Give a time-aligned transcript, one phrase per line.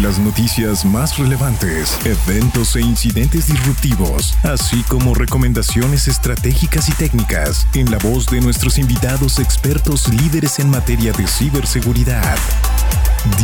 [0.00, 7.90] Las noticias más relevantes, eventos e incidentes disruptivos, así como recomendaciones estratégicas y técnicas en
[7.90, 12.38] la voz de nuestros invitados expertos líderes en materia de ciberseguridad.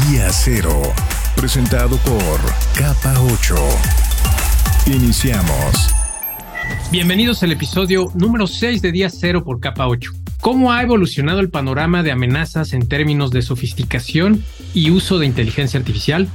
[0.09, 0.81] Día Cero,
[1.37, 2.41] presentado por
[2.75, 3.55] Capa 8.
[4.87, 5.95] Iniciamos.
[6.91, 10.28] Bienvenidos al episodio número 6 de Día Cero por Capa 8.
[10.41, 15.81] ¿Cómo ha evolucionado el panorama de amenazas en términos de sofisticación y uso de inteligencia
[15.81, 16.29] artificial?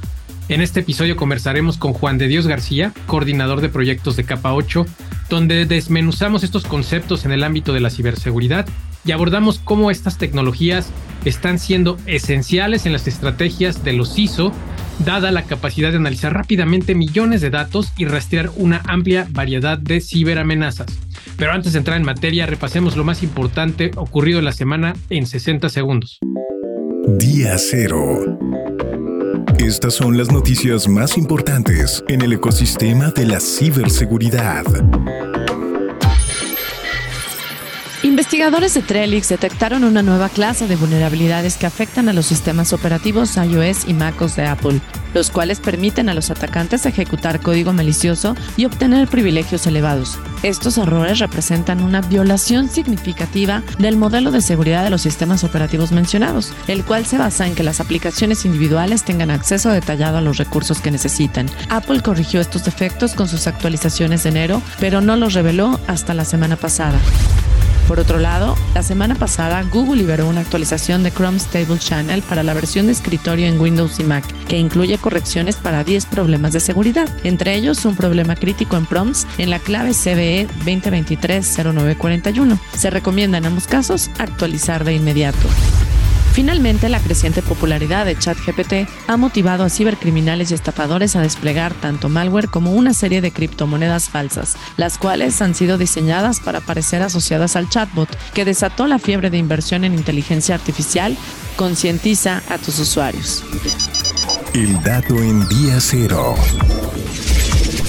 [0.50, 4.84] En este episodio conversaremos con Juan de Dios García, coordinador de proyectos de Capa 8,
[5.30, 8.66] donde desmenuzamos estos conceptos en el ámbito de la ciberseguridad
[9.06, 10.90] y abordamos cómo estas tecnologías
[11.24, 14.52] están siendo esenciales en las estrategias de los ISO,
[14.98, 20.00] dada la capacidad de analizar rápidamente millones de datos y rastrear una amplia variedad de
[20.00, 20.86] ciberamenazas.
[21.36, 25.26] Pero antes de entrar en materia, repasemos lo más importante ocurrido en la semana en
[25.26, 26.18] 60 segundos.
[27.06, 28.38] Día cero.
[29.58, 34.64] Estas son las noticias más importantes en el ecosistema de la ciberseguridad.
[38.14, 43.36] Investigadores de Trellix detectaron una nueva clase de vulnerabilidades que afectan a los sistemas operativos
[43.36, 44.80] iOS y MacOS de Apple,
[45.14, 50.16] los cuales permiten a los atacantes ejecutar código malicioso y obtener privilegios elevados.
[50.44, 56.52] Estos errores representan una violación significativa del modelo de seguridad de los sistemas operativos mencionados,
[56.68, 60.80] el cual se basa en que las aplicaciones individuales tengan acceso detallado a los recursos
[60.80, 61.50] que necesitan.
[61.68, 66.24] Apple corrigió estos defectos con sus actualizaciones de enero, pero no los reveló hasta la
[66.24, 67.00] semana pasada.
[67.88, 72.42] Por otro lado, la semana pasada Google liberó una actualización de Chrome Stable Channel para
[72.42, 76.60] la versión de escritorio en Windows y Mac, que incluye correcciones para 10 problemas de
[76.60, 82.58] seguridad, entre ellos un problema crítico en prompts en la clave CVE 2023-0941.
[82.74, 85.48] Se recomienda en ambos casos actualizar de inmediato.
[86.34, 92.08] Finalmente, la creciente popularidad de ChatGPT ha motivado a cibercriminales y estafadores a desplegar tanto
[92.08, 97.54] malware como una serie de criptomonedas falsas, las cuales han sido diseñadas para parecer asociadas
[97.54, 101.16] al chatbot, que desató la fiebre de inversión en inteligencia artificial,
[101.54, 103.44] concientiza a tus usuarios.
[104.54, 106.34] El dato en día cero.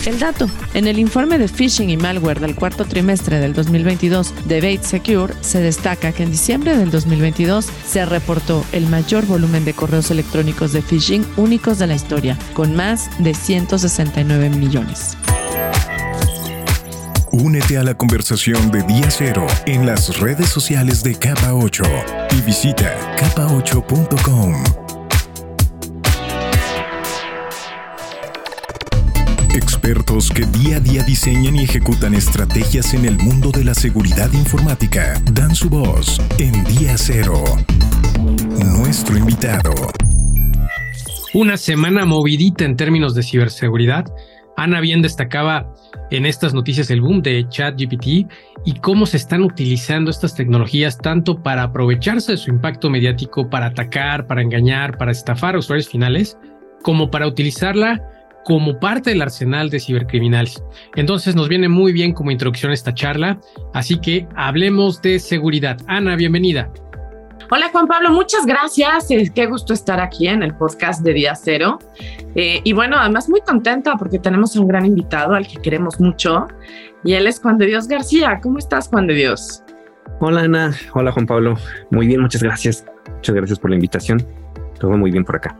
[0.06, 0.48] El dato.
[0.76, 5.34] En el informe de phishing y malware del cuarto trimestre del 2022 de Bait Secure
[5.42, 10.74] se destaca que en diciembre del 2022 se reportó el mayor volumen de correos electrónicos
[10.74, 15.18] de phishing únicos de la historia, con más de 169 millones.
[17.32, 21.84] Únete a la conversación de Día Cero en las redes sociales de Capa 8
[22.38, 24.85] y visita capa8.com.
[29.86, 34.34] Expertos que día a día diseñan y ejecutan estrategias en el mundo de la seguridad
[34.34, 37.44] informática dan su voz en Día Cero.
[38.80, 39.72] Nuestro invitado.
[41.36, 44.06] Una semana movidita en términos de ciberseguridad.
[44.58, 45.72] Ana bien destacaba
[46.10, 48.28] en estas noticias el boom de ChatGPT
[48.66, 53.68] y cómo se están utilizando estas tecnologías tanto para aprovecharse de su impacto mediático, para
[53.68, 56.40] atacar, para engañar, para estafar a usuarios finales,
[56.82, 58.02] como para utilizarla
[58.46, 60.64] como parte del arsenal de cibercriminales.
[60.96, 63.40] Entonces nos viene muy bien como introducción esta charla,
[63.74, 65.78] así que hablemos de seguridad.
[65.88, 66.72] Ana, bienvenida.
[67.52, 69.08] Hola Juan Pablo, muchas gracias.
[69.34, 71.80] Qué gusto estar aquí en el podcast de Día Cero.
[72.36, 76.00] Eh, y bueno, además muy contenta porque tenemos a un gran invitado al que queremos
[76.00, 76.48] mucho
[77.04, 78.40] y él es Juan de Dios García.
[78.42, 79.64] ¿Cómo estás, Juan de Dios?
[80.20, 81.56] Hola Ana, hola Juan Pablo.
[81.90, 82.86] Muy bien, muchas gracias.
[83.16, 84.26] Muchas gracias por la invitación.
[84.80, 85.58] Todo muy bien por acá.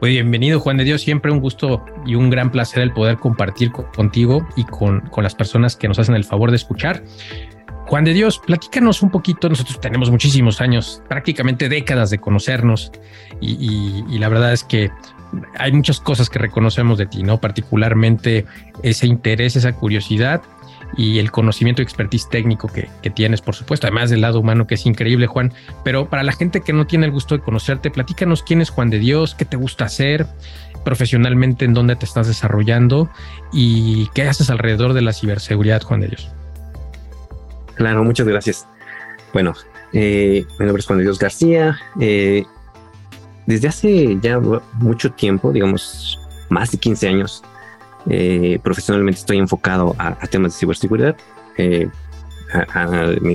[0.00, 1.02] Pues bienvenido, Juan de Dios.
[1.02, 5.34] Siempre un gusto y un gran placer el poder compartir contigo y con, con las
[5.34, 7.04] personas que nos hacen el favor de escuchar.
[7.86, 9.50] Juan de Dios, platícanos un poquito.
[9.50, 12.92] Nosotros tenemos muchísimos años, prácticamente décadas de conocernos
[13.42, 14.90] y, y, la verdad es que
[15.58, 17.38] hay muchas cosas que reconocemos de ti, ¿no?
[17.38, 18.46] Particularmente
[18.82, 20.40] ese interés, esa curiosidad
[20.96, 24.74] y el conocimiento y expertise técnico que, tienes, por supuesto, además del lado humano que
[24.74, 25.52] es increíble, Juan.
[25.84, 28.90] Pero para la gente que no tiene el gusto de conocerte, platícanos quién es Juan
[28.90, 30.26] de Dios, qué te gusta hacer
[30.84, 33.10] profesionalmente, en dónde te estás desarrollando
[33.52, 36.30] y qué haces alrededor de la ciberseguridad, Juan de Dios.
[37.74, 38.66] Claro, muchas gracias.
[39.32, 39.54] Bueno,
[39.92, 41.78] eh, mi nombre es Juan de Dios García.
[42.00, 42.44] Eh,
[43.46, 44.40] desde hace ya
[44.74, 47.42] mucho tiempo, digamos, más de 15 años,
[48.08, 51.16] eh, profesionalmente estoy enfocado a, temas de ciberseguridad.
[51.56, 51.88] Eh,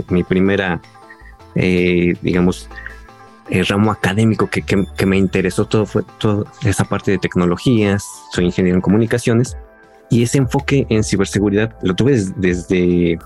[0.09, 0.81] mi, primera,
[1.55, 2.69] eh, digamos,
[3.49, 8.77] eh, ramo académico que, me interesó todo fue toda esa parte de tecnologías, soy ingeniero
[8.77, 9.55] en comunicaciones
[10.09, 13.19] y ese enfoque en ciberseguridad lo tuve desde,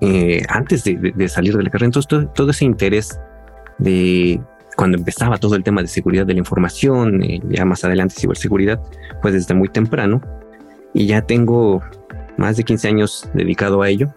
[0.00, 1.86] eh, antes de, salir de la carrera.
[1.86, 3.20] Entonces todo, ese interés
[3.78, 4.40] de
[4.76, 8.80] cuando empezaba todo el tema de seguridad de la información, eh, ya más adelante ciberseguridad,
[9.20, 10.22] pues desde muy temprano
[10.94, 11.82] y ya tengo
[12.36, 14.12] más de 15 años dedicado a ello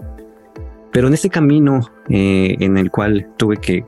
[0.96, 3.84] pero en ese camino eh, en el cual tuve que,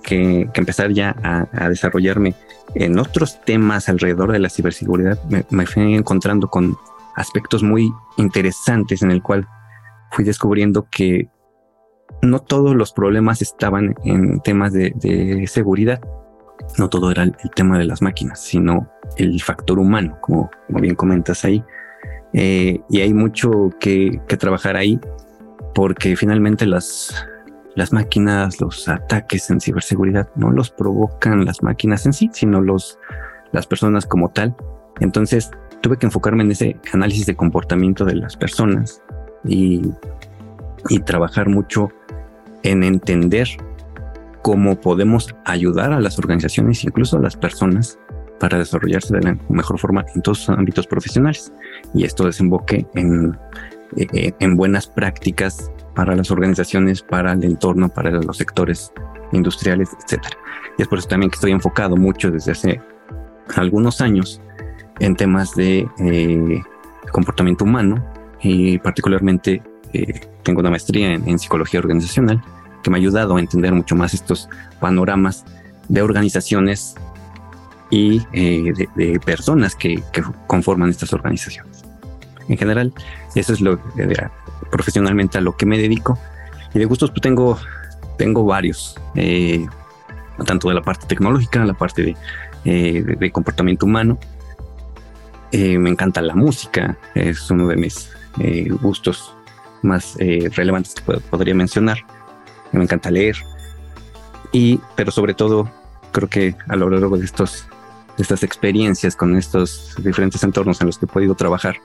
[0.53, 2.35] empezar ya a, desarrollarme
[2.75, 5.17] en otros temas alrededor de la ciberseguridad,
[5.49, 6.75] me, fui encontrando con
[7.15, 9.47] aspectos muy interesantes en el cual
[10.11, 11.29] fui descubriendo que
[12.21, 16.01] no todos los problemas estaban en temas de, seguridad.
[16.77, 21.45] No todo era el, tema de las máquinas, sino el factor humano, como, bien comentas
[21.45, 21.63] ahí.
[22.33, 24.99] Eh, y hay mucho que, que trabajar ahí
[25.73, 27.25] porque finalmente las,
[27.75, 32.97] las máquinas, los ataques en ciberseguridad no los provocan las máquinas en sí, sino los,
[33.51, 34.55] las personas como tal.
[34.99, 35.51] Entonces
[35.81, 39.03] tuve que enfocarme en ese análisis de comportamiento de las personas
[39.45, 39.83] y,
[40.89, 41.89] y trabajar mucho
[42.63, 43.47] en entender
[44.41, 47.99] cómo podemos ayudar a las organizaciones, incluso a las personas,
[48.39, 51.51] para desarrollarse de la mejor forma en todos los ámbitos profesionales.
[51.93, 53.35] Y esto desemboque en
[53.95, 58.91] eh, eh, en buenas prácticas para las organizaciones, para el entorno, para los sectores
[59.31, 60.37] industriales, etcétera.
[60.77, 62.81] Y es por eso también que estoy enfocado mucho desde hace
[63.55, 64.41] algunos años
[64.99, 66.61] en temas de eh,
[67.11, 68.05] comportamiento humano
[68.41, 69.63] y particularmente
[70.43, 72.43] tengo una maestría en, psicología organizacional
[72.83, 75.45] que me ha ayudado a entender mucho más estos panoramas
[75.87, 76.95] de organizaciones
[77.89, 80.03] y de, personas que
[80.47, 81.87] conforman estas organizaciones
[82.49, 82.93] en general.
[83.35, 84.27] Eso es lo eh,
[84.71, 86.17] profesionalmente a lo que me dedico.
[86.73, 87.57] Y de gustos pues tengo,
[88.17, 89.65] tengo varios, eh,
[90.45, 92.15] tanto de la parte tecnológica, la parte de,
[92.65, 94.17] eh, comportamiento humano.
[95.51, 98.11] me encanta la música, es uno de mis
[98.81, 99.33] gustos
[99.81, 101.97] más relevantes que podría mencionar.
[102.77, 103.35] Me encanta leer.
[104.51, 105.69] Y, pero sobre todo,
[106.11, 107.67] creo que a lo largo de estos
[108.17, 111.75] de estas experiencias con estos diferentes entornos en los que he podido trabajar,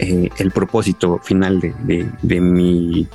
[0.00, 1.72] eh, el propósito final de,
[2.22, 3.06] de, mi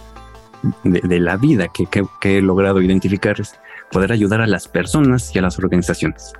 [0.84, 1.88] de, la vida que,
[2.24, 3.60] he logrado identificar es
[3.92, 6.32] poder ayudar a las personas y a las organizaciones.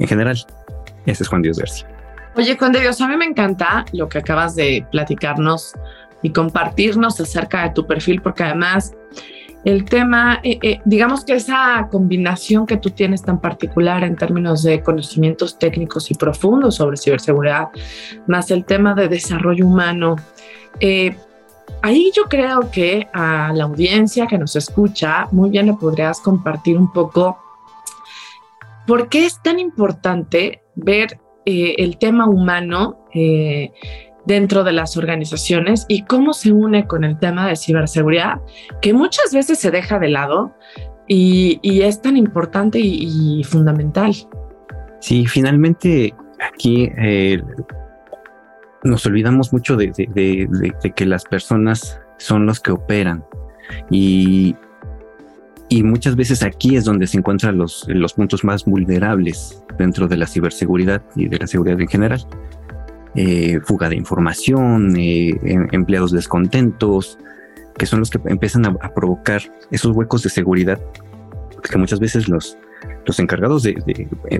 [0.00, 0.36] En general,
[1.06, 1.88] ese es Juan Dios García.
[2.34, 5.74] Oye, Juan Dios, a mí me encanta lo que acabas de platicarnos
[6.22, 8.94] y compartirnos acerca de tu perfil, porque además
[9.64, 14.64] el tema, eh, eh, digamos que esa combinación que tú tienes tan particular en términos
[14.64, 17.68] de conocimientos técnicos y profundos sobre ciberseguridad,
[18.26, 20.16] más el tema de desarrollo humano,
[20.80, 21.16] eh,
[21.80, 26.76] ahí yo creo que a la audiencia que nos escucha, muy bien le podrías compartir
[26.76, 27.38] un poco
[28.84, 33.04] por qué es tan importante ver el tema humano
[34.26, 38.40] dentro de las organizaciones y cómo se une con el tema de ciberseguridad,
[38.80, 40.54] que muchas veces se deja de lado
[41.08, 44.14] y, es tan importante y, fundamental.
[45.00, 47.42] Sí, finalmente aquí eh,
[48.84, 49.92] nos olvidamos mucho de,
[50.94, 53.24] que las personas son los que operan
[53.90, 54.54] y,
[55.68, 60.16] y muchas veces aquí es donde se encuentran los, los puntos más vulnerables dentro de
[60.16, 62.26] la ciberseguridad y de la seguridad en general.
[63.14, 67.18] Eh, fuga de información, eh, em, empleados descontentos,
[67.76, 70.80] que son los que empiezan a, provocar esos huecos de seguridad
[71.62, 72.56] que muchas veces los,
[73.06, 73.76] los encargados eh,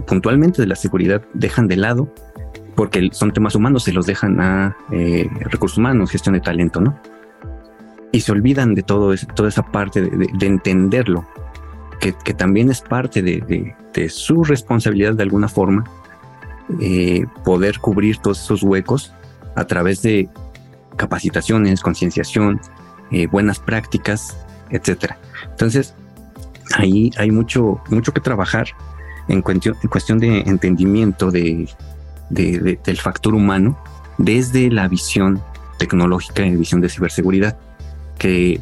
[0.07, 2.12] puntualmente de la seguridad dejan de lado
[2.75, 4.76] porque son temas humanos, se los dejan a
[5.50, 6.99] recursos humanos, gestión de talento, ¿no?
[8.11, 11.26] Y se olvidan de todo toda esa parte de, entenderlo,
[12.00, 15.85] que, también es parte de, su responsabilidad de alguna forma
[16.81, 19.12] eh, poder cubrir todos esos huecos
[19.57, 20.29] a través de
[20.97, 22.61] capacitaciones, concienciación,
[23.11, 24.37] eh, buenas prácticas,
[24.71, 25.19] etcétera.
[25.50, 25.95] Entonces,
[26.76, 28.69] ahí hay mucho, mucho que trabajar
[29.29, 31.69] en cuestión, en cuestión de entendimiento de,
[32.31, 33.79] del factor humano
[34.19, 35.43] desde la visión
[35.79, 37.59] tecnológica y visión de ciberseguridad,
[38.19, 38.61] que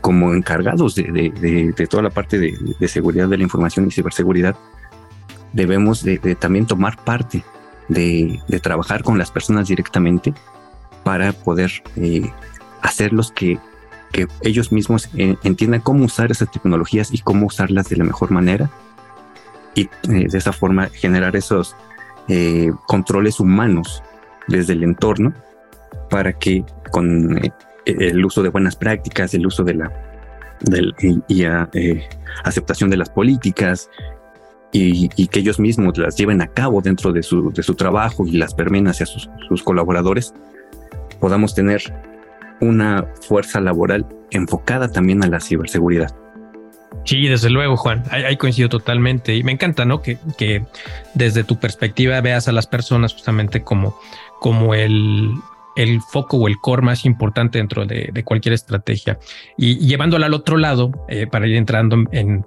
[0.00, 4.56] como encargados de, toda la parte de, seguridad de la información y ciberseguridad,
[5.52, 7.42] debemos de, también tomar parte
[7.88, 10.34] de, trabajar con las personas directamente
[11.04, 12.30] para poder eh,
[12.82, 13.58] hacerlos que,
[14.12, 18.30] que ellos mismos eh, entiendan cómo usar esas tecnologías y cómo usarlas de la mejor
[18.30, 18.70] manera
[19.74, 19.88] y eh,
[20.28, 21.74] de esa forma generar esos
[22.86, 24.02] controles humanos
[24.48, 25.32] desde el entorno
[26.10, 27.40] para que con
[27.86, 30.08] el uso de buenas prácticas, el uso de la
[30.60, 32.08] del, y, eh,
[32.44, 33.90] aceptación de las políticas
[34.72, 38.32] y, que ellos mismos las lleven a cabo dentro de su, de su trabajo y
[38.32, 40.34] las permiten hacia sus, sus colaboradores,
[41.20, 41.82] podamos tener
[42.60, 46.14] una fuerza laboral enfocada también a la ciberseguridad.
[47.04, 48.02] Sí, desde luego, Juan.
[48.10, 49.34] Ahí, coincido totalmente.
[49.34, 50.02] Y me encanta, ¿no?
[50.02, 50.66] Que, que,
[51.14, 53.98] desde tu perspectiva veas a las personas justamente como,
[54.40, 55.32] como el,
[55.78, 59.18] el foco o el core más importante dentro de, cualquier estrategia.
[59.56, 62.44] Y, llevándola al otro lado, eh, para ir entrando en,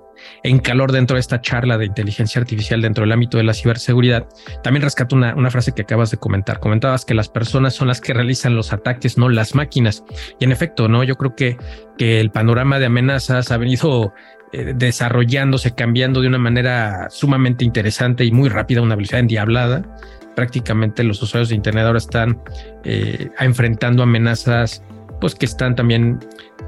[0.59, 4.27] calor dentro de esta charla de inteligencia artificial dentro del ámbito de la ciberseguridad,
[4.63, 6.59] también rescato una, una frase que acabas de comentar.
[6.59, 10.03] Comentabas que las personas son las que realizan los ataques, no las máquinas.
[10.37, 11.05] Y en efecto, ¿no?
[11.05, 11.55] Yo creo que,
[11.97, 14.13] que el panorama de amenazas ha venido
[14.51, 19.83] eh, desarrollándose, cambiando de una manera sumamente interesante y muy rápida, una velocidad endiablada
[20.35, 22.41] prácticamente los usuarios de Internet ahora están
[22.83, 24.83] eh, enfrentando amenazas
[25.21, 26.19] pues que están también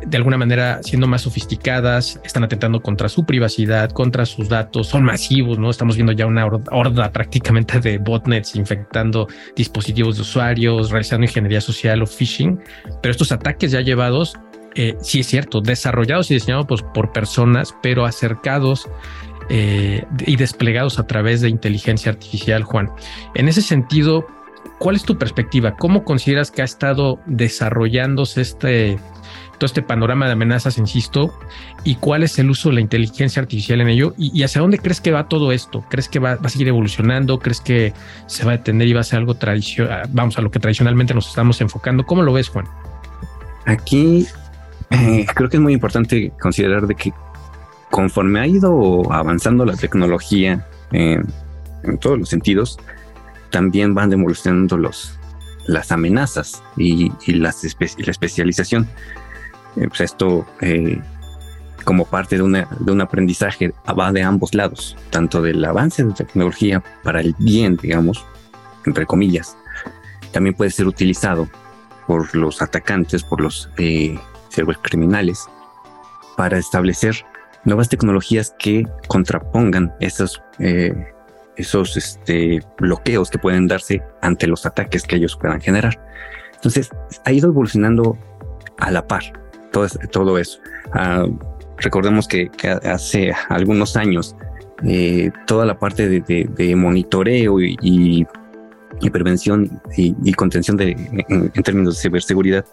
[0.06, 5.04] de alguna manera siendo más sofisticadas, están atentando contra su privacidad, contra sus datos, son
[5.04, 5.70] masivos, ¿no?
[5.70, 12.02] Estamos viendo ya una horda prácticamente de botnets infectando dispositivos de usuarios, realizando ingeniería social
[12.02, 12.60] o phishing,
[13.02, 14.36] pero estos ataques ya llevados,
[14.76, 18.88] eh, sí es cierto, desarrollados y diseñados pues, por personas, pero acercados
[19.50, 22.90] eh, y desplegados a través de inteligencia artificial, Juan.
[23.36, 24.26] En ese sentido,
[24.80, 25.76] ¿cuál es tu perspectiva?
[25.76, 28.98] ¿Cómo consideras que ha estado desarrollándose este,
[29.54, 31.38] todo este panorama de amenazas, insisto,
[31.84, 34.14] y cuál es el uso de la inteligencia artificial en ello?
[34.18, 35.84] ¿Y, hacia dónde crees que va todo esto?
[35.90, 37.40] ¿Crees que va, a seguir evolucionando?
[37.40, 37.94] ¿Crees que
[38.28, 40.10] se va a detener y va a ser algo tradicional?
[40.12, 42.06] Vamos a lo que tradicionalmente nos estamos enfocando.
[42.06, 42.66] ¿Cómo lo ves, Juan?
[43.66, 44.28] Aquí
[44.90, 47.14] eh, creo que es muy importante considerar de que
[47.94, 51.28] conforme ha ido avanzando la tecnología en
[52.00, 52.80] todos los sentidos,
[53.52, 55.20] también van evolucionando los,
[55.68, 58.90] las amenazas y, las la especialización.
[59.76, 61.00] Eh, pues esto, eh,
[61.84, 66.14] como parte de, una, de un aprendizaje, va de ambos lados, tanto del avance de
[66.14, 68.26] tecnología para el bien, digamos,
[68.88, 69.56] entre comillas,
[70.32, 71.48] también puede ser utilizado
[72.08, 74.18] por los atacantes, por los eh,
[74.82, 75.46] criminales,
[76.36, 77.24] para establecer
[77.66, 80.94] nuevas tecnologías que contrapongan esos, eh,
[81.56, 86.00] esos este, bloqueos que pueden darse ante los ataques que ellos puedan generar.
[86.56, 86.90] Entonces,
[87.26, 88.18] ha ido evolucionando
[88.78, 89.24] a la par
[89.72, 90.60] todo, todo eso.
[90.94, 91.26] Ah,
[91.78, 92.50] recordemos que,
[92.84, 94.36] hace algunos años
[94.86, 98.26] eh, toda la parte de, monitoreo y,
[99.12, 100.92] prevención y, contención de,
[101.28, 102.66] en, términos de ciberseguridad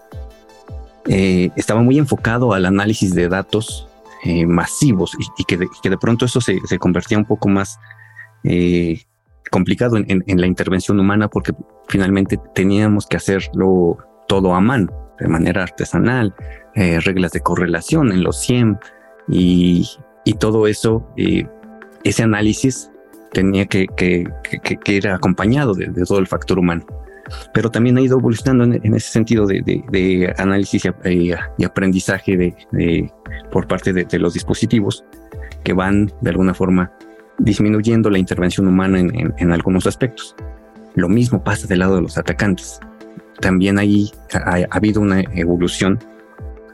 [1.09, 3.89] eh, estaba muy enfocado al análisis de datos
[4.25, 7.79] eh, masivos y, que, de, pronto eso se, convertía un poco más
[8.45, 9.01] eh,
[9.51, 11.53] complicado en, la intervención humana porque
[11.89, 13.99] finalmente teníamos que hacerlo
[14.29, 16.35] todo a mano, de manera artesanal,
[16.75, 18.79] eh, reglas de correlación en los 100
[19.29, 19.89] y,
[20.39, 21.09] todo eso,
[22.05, 22.89] ese análisis
[23.33, 26.87] tenía que, que, ir acompañado de todo el factor humano
[27.53, 31.33] pero también ha ido evolucionando en, ese sentido de, análisis y,
[31.65, 32.37] aprendizaje
[32.73, 33.13] de,
[33.51, 35.05] por parte de, los dispositivos
[35.65, 36.93] que van de alguna forma
[37.39, 40.35] disminuyendo la intervención humana en, algunos aspectos.
[40.95, 42.81] Lo mismo pasa del lado de los atacantes.
[43.41, 45.99] También ahí ha, habido una evolución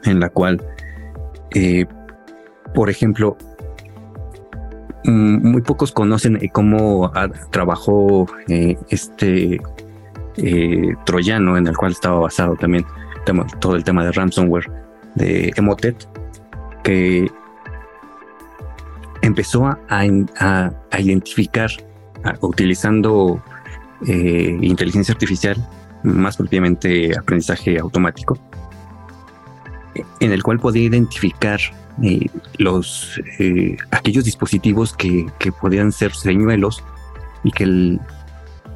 [0.03, 0.61] en la cual,
[1.55, 1.85] eh,
[2.73, 3.37] por ejemplo,
[5.05, 7.11] mm, muy pocos conocen cómo
[7.51, 9.59] trabajó eh, este
[10.37, 12.85] eh, troyano en el cual estaba basado también
[13.59, 14.69] todo el tema de ransomware
[15.15, 16.07] de Emotet,
[16.83, 17.29] que
[19.21, 20.05] empezó a,
[20.97, 21.69] identificar,
[22.41, 23.43] utilizando
[24.07, 25.57] eh, inteligencia artificial,
[26.03, 28.37] más propiamente aprendizaje automático,
[30.19, 31.59] en el cual podía identificar
[32.03, 32.27] eh,
[32.59, 33.19] los
[33.91, 36.83] aquellos dispositivos que, que podían ser señuelos
[37.43, 37.99] y que el,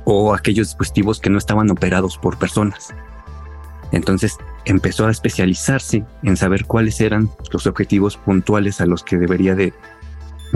[0.06, 2.94] o aquellos dispositivos que no estaban operados por personas.
[3.92, 9.56] Entonces empezó a especializarse en saber cuáles eran los objetivos puntuales a los que debería
[9.56, 9.74] de,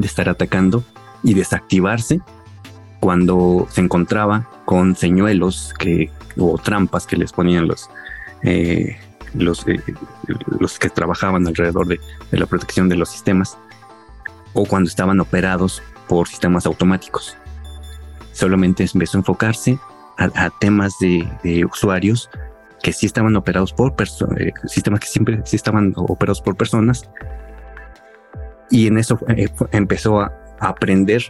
[0.02, 0.84] estar atacando
[1.24, 2.22] y desactivarse
[3.00, 7.90] cuando se encontraba con señuelos que, o trampas que les ponían los,
[8.44, 8.98] eh,
[9.34, 9.82] los, eh,
[10.60, 12.00] los que trabajaban alrededor de,
[12.32, 13.58] de la protección de los sistemas
[14.54, 17.38] o cuando estaban operados por sistemas automáticos
[18.36, 19.80] solamente empezó a enfocarse
[20.18, 22.30] a, temas de, usuarios
[22.82, 27.10] que sí estaban operados por personas, eh, sistemas que siempre sí estaban operados por personas.
[28.70, 31.22] Y en eso eh, empezó a, aprender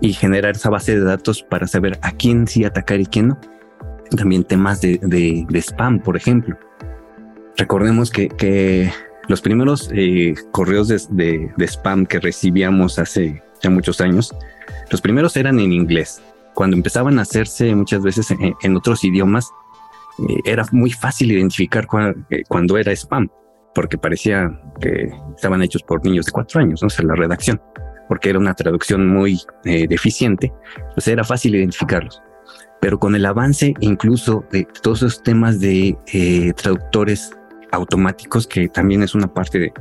[0.00, 3.38] y generar esa base de datos para saber a quién sí atacar y quién no.
[4.16, 6.56] También temas de, de spam, por ejemplo.
[7.56, 8.92] recordemos que,
[9.28, 14.34] los primeros eh, correos de, spam que recibíamos hace ya muchos años,
[14.90, 16.22] los primeros eran en inglés.
[16.54, 19.50] Cuando empezaban a hacerse muchas veces en, otros idiomas,
[20.28, 21.86] eh, era muy fácil identificar
[22.30, 23.28] eh, cuando era spam,
[23.74, 24.50] porque parecía
[24.80, 27.60] que estaban hechos por niños de cuatro años, no sé, la redacción,
[28.08, 30.52] porque era una traducción muy deficiente,
[30.94, 32.20] pues era fácil identificarlos
[32.80, 35.96] pero con el avance incluso de todos esos temas de
[36.56, 37.30] traductores
[37.72, 39.72] automáticos, que también es una parte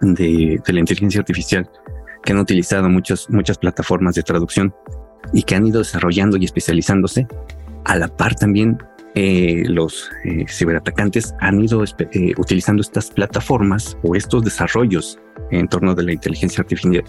[0.00, 1.70] de, la inteligencia artificial
[2.22, 4.74] que han utilizado muchas muchas plataformas de traducción
[5.32, 7.26] y que han ido desarrollando y especializándose.
[7.84, 8.78] A la par también
[9.14, 15.18] eh, los eh, ciberatacantes han ido eh, utilizando estas plataformas o estos desarrollos
[15.50, 17.04] en torno de la inteligencia artificial,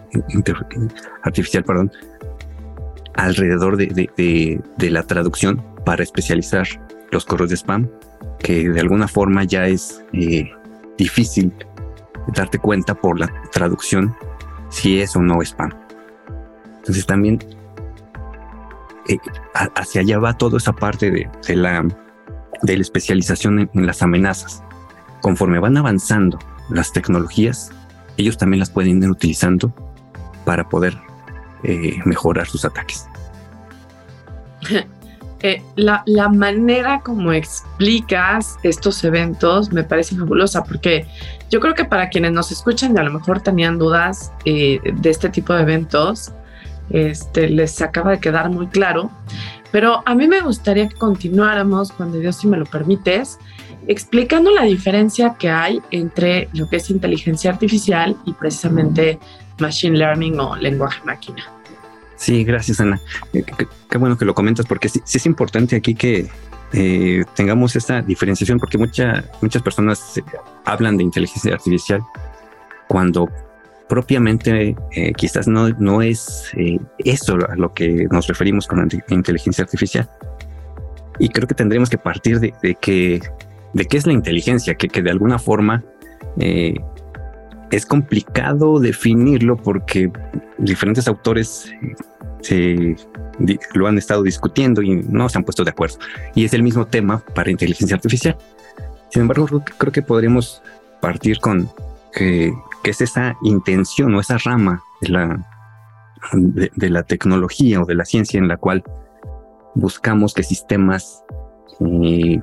[3.14, 4.10] alrededor de,
[4.78, 6.66] de, la traducción para especializar
[7.12, 7.88] los correos de spam
[8.40, 10.04] que de alguna forma ya es
[10.98, 11.54] difícil
[12.36, 14.16] darte cuenta por la traducción
[14.72, 15.70] si es o no spam.
[16.78, 17.38] Entonces también
[19.08, 19.18] eh,
[19.76, 21.86] hacia allá va toda esa parte de, la,
[22.64, 24.64] de la especialización en, las amenazas.
[25.22, 27.72] Conforme van avanzando las tecnologías,
[28.18, 29.74] ellos también las pueden ir utilizando
[30.46, 30.98] para poder
[31.64, 33.08] eh, mejorar sus ataques.
[35.44, 41.08] Eh, la, la, manera como explicas estos eventos me parece fabulosa porque
[41.52, 45.10] yo creo que para quienes nos escuchan y a lo mejor tenían dudas eh, de
[45.10, 46.32] este tipo de eventos,
[46.90, 49.12] este, les acaba de quedar muy claro.
[49.72, 53.38] Pero a mí me gustaría que continuáramos, cuando Dios si me lo permites,
[53.88, 59.20] explicando la diferencia que hay entre lo que es inteligencia artificial y precisamente
[59.60, 61.44] machine learning o lenguaje máquina.
[62.16, 63.02] Sí, gracias Ana.
[63.34, 63.44] Eh,
[63.90, 66.30] qué, bueno que lo comentas porque sí, es importante aquí que
[66.74, 70.24] eh, tengamos esta diferenciación porque muchas personas eh,
[70.66, 72.02] hablan de inteligencia artificial
[72.88, 73.30] cuando
[73.88, 74.76] propiamente
[75.18, 76.52] quizás no, no es
[77.00, 80.10] eso a lo que nos referimos con inteligencia artificial.
[81.20, 83.22] Y creo que tendremos que partir de, que
[83.74, 85.84] de qué es la inteligencia, que, que de alguna forma
[87.72, 90.12] es complicado definirlo porque
[90.58, 91.74] diferentes autores
[92.42, 92.96] se
[93.74, 95.98] lo han estado discutiendo y no se han puesto de acuerdo.
[96.36, 98.38] Y es el mismo tema para inteligencia artificial.
[99.10, 100.62] Sin embargo, creo que podríamos
[101.02, 101.70] partir con
[102.14, 105.48] que, es esa intención o esa rama de la,
[106.34, 108.84] de, la tecnología o de la ciencia en la cual
[109.76, 111.24] buscamos que sistemas
[111.80, 112.40] eh,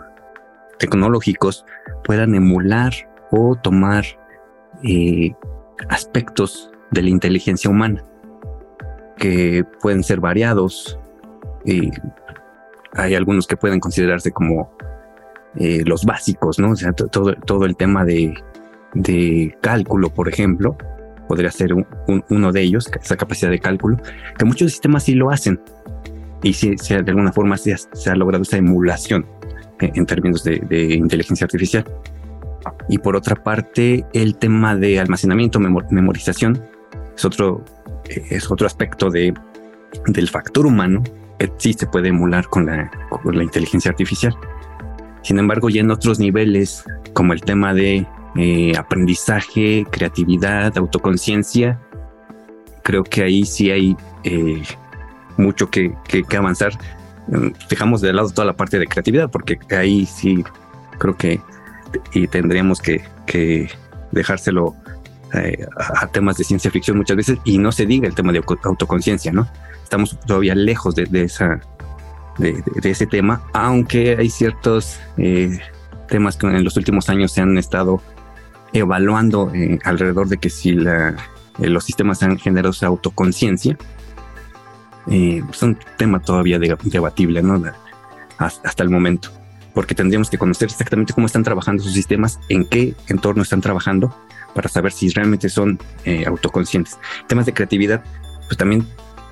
[0.78, 1.64] tecnológicos
[2.04, 2.92] puedan emular
[3.32, 4.04] o tomar
[4.84, 5.32] eh,
[5.88, 8.04] aspectos de la inteligencia humana
[9.18, 10.98] que pueden ser variados.
[11.64, 11.90] Y
[12.92, 14.70] hay algunos que pueden considerarse como
[15.56, 16.70] eh, los básicos, ¿no?
[16.70, 18.34] O sea, todo, todo el tema de,
[19.60, 20.76] cálculo, por ejemplo,
[21.26, 21.74] podría ser
[22.30, 23.98] uno de ellos, esa capacidad de cálculo,
[24.38, 25.60] que muchos sistemas sí lo hacen.
[26.42, 29.26] Y si, de alguna forma se ha, logrado esa emulación
[29.80, 31.84] en, términos de, de, inteligencia artificial.
[32.88, 36.62] Y por otra parte, el tema de almacenamiento, memorización,
[37.16, 37.64] es otro
[38.08, 39.34] es otro aspecto de,
[40.06, 41.02] del factor humano
[41.38, 42.90] que sí se puede emular con la,
[43.24, 44.36] la inteligencia artificial.
[45.22, 51.80] Sin embargo, ya en otros niveles, como el tema de eh, aprendizaje, creatividad, autoconciencia,
[52.82, 54.62] creo que ahí sí hay eh,
[55.36, 56.72] mucho que, que, avanzar.
[57.68, 60.44] Dejamos de lado toda la parte de creatividad, porque ahí sí
[60.98, 61.40] creo que
[62.12, 63.68] y tendríamos que
[64.12, 64.74] dejárselo
[65.34, 68.38] eh, a temas de ciencia ficción muchas veces y no se diga el tema de
[68.38, 69.48] autoconciencia, ¿no?
[69.82, 71.60] Estamos todavía lejos de, esa,
[72.38, 75.58] de, ese tema, aunque hay ciertos eh,
[76.08, 78.02] temas que en los últimos años se han estado
[78.72, 80.76] evaluando eh, alrededor de que si
[81.58, 83.76] los sistemas han generado esa autoconciencia,
[85.10, 87.62] es un tema todavía debatible, ¿no?
[88.38, 89.30] hasta el momento
[89.78, 94.12] porque tendríamos que conocer exactamente cómo están trabajando sus sistemas, en qué entorno están trabajando
[94.54, 96.98] para saber si realmente son eh, autoconscientes.
[97.26, 98.02] Temas de creatividad,
[98.46, 98.86] pues también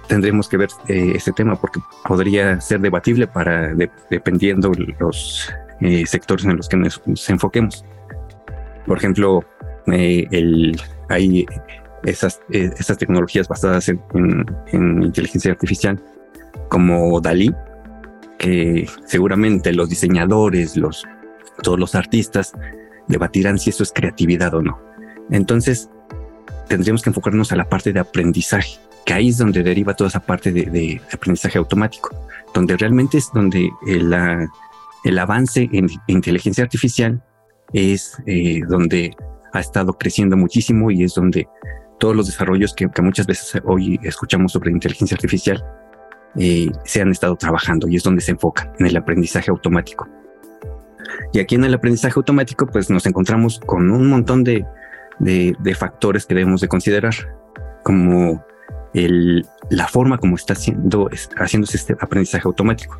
[0.09, 3.75] tendremos que ver eh, ese tema porque podría ser debatible para
[4.11, 5.51] dependiendo los
[5.81, 7.85] eh, sectores en los que nos, enfoquemos.
[8.87, 9.45] Por ejemplo,
[9.87, 11.47] el, hay
[12.05, 12.41] esas,
[12.99, 14.01] tecnologías basadas en,
[14.73, 16.01] en, inteligencia artificial
[16.69, 17.53] como Dalí,
[18.39, 21.05] que seguramente los diseñadores, los,
[21.63, 22.53] todos los artistas
[23.09, 24.79] debatirán si eso es creatividad o no.
[25.31, 25.91] Entonces,
[26.69, 30.21] tendríamos que enfocarnos a la parte de aprendizaje, que ahí es donde deriva toda esa
[30.21, 32.11] parte de, aprendizaje automático,
[32.55, 37.23] donde realmente es donde el, avance en inteligencia artificial
[37.73, 39.15] es eh, donde
[39.53, 41.49] ha estado creciendo muchísimo y es donde
[41.99, 45.65] todos los desarrollos que, muchas veces hoy escuchamos sobre inteligencia artificial
[46.39, 50.07] eh, se han estado trabajando y es donde se enfocan en el aprendizaje automático.
[51.33, 54.67] Y aquí en el aprendizaje automático, pues nos encontramos con un montón de,
[55.19, 57.15] de, factores que debemos de considerar,
[57.85, 58.45] como
[58.95, 62.99] el, la forma como está haciendo, haciéndose este aprendizaje automático,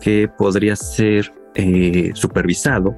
[0.00, 2.96] que podría ser eh, supervisado,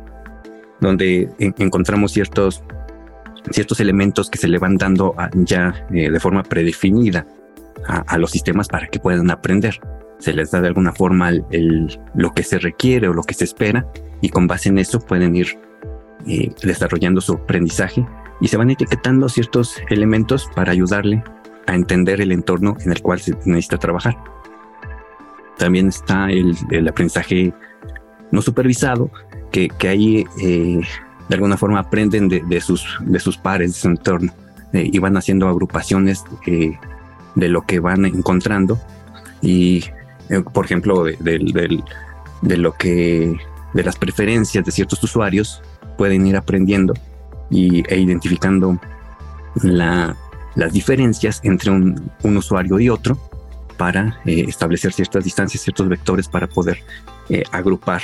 [0.80, 2.62] donde encontramos ciertos,
[3.50, 7.26] ciertos elementos que se le van dando ya eh, de forma predefinida
[7.86, 9.78] a, los sistemas para que puedan aprender.
[10.18, 13.44] Se les da de alguna forma el, lo que se requiere o lo que se
[13.44, 13.86] espera
[14.20, 15.58] y con base en eso pueden ir
[16.26, 18.06] eh, desarrollando su aprendizaje
[18.40, 21.22] y se van etiquetando ciertos elementos para ayudarle
[21.66, 24.16] a entender el entorno en el cual se necesita trabajar.
[25.58, 26.56] También está el,
[26.88, 27.52] aprendizaje
[28.30, 29.10] no supervisado,
[29.52, 30.80] que, que ahí eh,
[31.28, 34.32] de alguna forma aprenden de, sus, de sus pares, de su entorno,
[34.72, 36.24] eh, y van haciendo agrupaciones
[37.34, 38.80] de lo que van encontrando.
[39.42, 39.84] Y,
[40.52, 41.82] por ejemplo, de,
[42.42, 43.36] de lo que
[43.74, 45.62] de las preferencias de ciertos usuarios,
[45.96, 46.94] pueden ir aprendiendo
[47.50, 48.78] y, e identificando
[49.56, 50.16] la,
[50.54, 53.18] las diferencias entre un, usuario y otro
[53.76, 56.82] para eh, establecer ciertas distancias, ciertos vectores para poder
[57.28, 58.02] eh, agrupar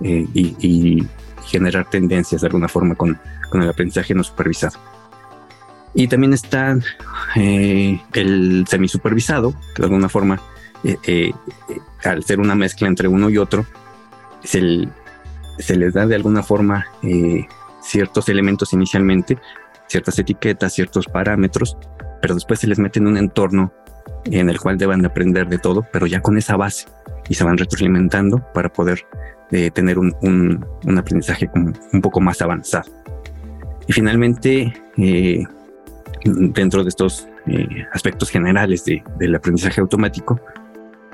[0.00, 1.06] eh, y,
[1.46, 3.18] generar tendencias de alguna forma con,
[3.54, 4.78] el aprendizaje no supervisado.
[5.94, 6.78] Y también está
[7.34, 10.40] el semisupervisado, que de alguna forma,
[12.04, 13.66] al ser una mezcla entre uno y otro,
[14.44, 16.86] se, les da de alguna forma
[17.90, 19.38] ciertos elementos inicialmente,
[19.86, 21.76] ciertas etiquetas, ciertos parámetros,
[22.22, 23.72] pero después se les mete en un entorno
[24.24, 26.86] en el cual deban de aprender de todo, pero ya con esa base
[27.28, 29.00] y se van retroalimentando para poder
[29.50, 32.90] eh, tener un, un, aprendizaje un poco más avanzado.
[33.86, 35.44] Y finalmente, eh,
[36.24, 37.26] dentro de estos
[37.92, 40.40] aspectos generales de, del aprendizaje automático,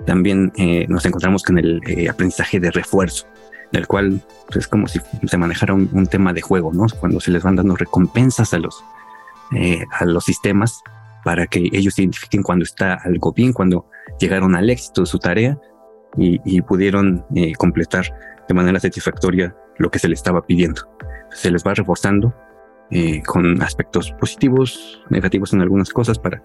[0.05, 3.27] también eh, nos encontramos con el eh, aprendizaje de refuerzo,
[3.73, 6.87] del cual pues, es como si se manejara un, tema de juego, ¿no?
[7.01, 8.83] Cuando se les van dando recompensas a los,
[9.55, 10.83] eh, a los sistemas
[11.25, 13.87] para que ellos identifiquen cuando está algo bien, cuando
[14.21, 15.59] llegaron al éxito de su tarea
[16.17, 17.27] y, pudieron
[17.59, 18.07] completar
[18.49, 20.83] de manera satisfactoria lo que se les estaba pidiendo.
[21.31, 22.33] Se les va reforzando
[23.27, 26.41] con aspectos positivos, negativos en algunas cosas para,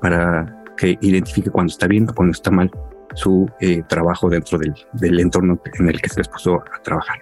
[0.00, 2.70] para que identifique cuando está bien o cuando está mal
[3.14, 7.18] su eh, trabajo dentro del, del, entorno en el que se les puso a trabajar.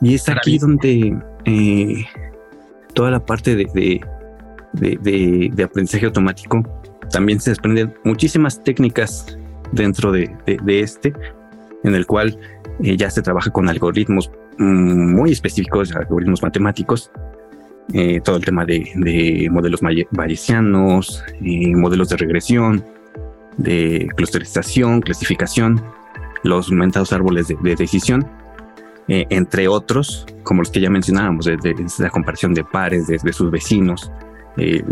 [0.00, 2.04] Y es aquí donde eh,
[2.94, 4.00] toda la parte de,
[4.72, 6.62] de, de, aprendizaje automático
[7.10, 9.38] también se desprenden muchísimas técnicas
[9.72, 10.30] dentro de,
[10.66, 11.12] este,
[11.84, 12.38] en el cual
[12.82, 17.10] eh, ya se trabaja con algoritmos mm, muy específicos, algoritmos matemáticos,
[18.22, 22.84] todo el tema de, modelos bayesianos, modelos de regresión,
[23.58, 25.82] de clusterización, clasificación,
[26.42, 28.26] los mentados árboles de, decisión,
[29.08, 31.58] eh, entre otros, como los que ya mencionábamos, de,
[31.98, 34.10] la comparación de pares, de, sus vecinos.
[34.56, 34.82] Eh,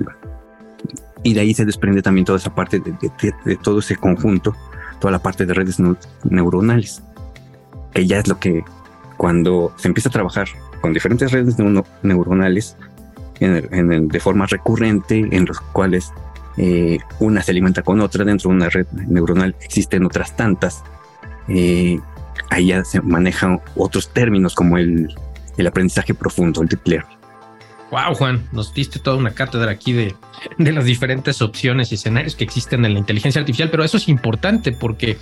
[1.22, 4.54] y de ahí se desprende también toda esa parte de, todo ese conjunto,
[5.00, 5.80] toda la parte de redes
[6.24, 7.02] neuronales,
[7.92, 8.64] que ya es lo que
[9.16, 10.48] cuando se empieza a trabajar
[10.86, 11.56] con diferentes redes
[12.02, 12.76] neuronales
[13.40, 16.12] en de forma recurrente, en los cuales
[16.58, 20.84] eh, una se alimenta con otra, dentro de una red neuronal existen otras tantas.
[21.48, 21.98] Eh,
[22.50, 25.12] ahí ya se manejan otros términos como el,
[25.56, 27.18] el aprendizaje profundo, el deep learning.
[27.90, 30.14] Wow, Juan, nos diste toda una cátedra aquí de,
[30.58, 34.08] de las diferentes opciones y escenarios que existen en la inteligencia artificial, pero eso es
[34.08, 35.18] importante porque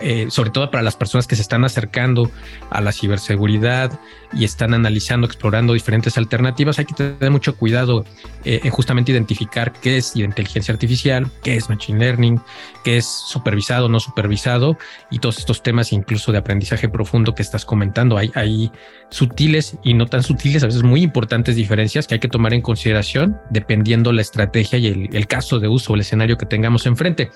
[0.00, 2.30] eh, sobre todo para las personas que se están acercando
[2.70, 3.98] a la ciberseguridad
[4.32, 8.04] y están analizando, explorando diferentes alternativas, hay que tener mucho cuidado
[8.44, 12.40] eh, en justamente identificar qué es inteligencia artificial, qué es machine learning,
[12.84, 14.78] qué es supervisado, no supervisado
[15.10, 18.16] y todos estos temas incluso de aprendizaje profundo que estás comentando.
[18.16, 18.70] Hay,
[19.10, 22.62] sutiles y no tan sutiles, a veces muy importantes diferencias que hay que tomar en
[22.62, 27.30] consideración dependiendo la estrategia y el caso de uso o el escenario que tengamos enfrente.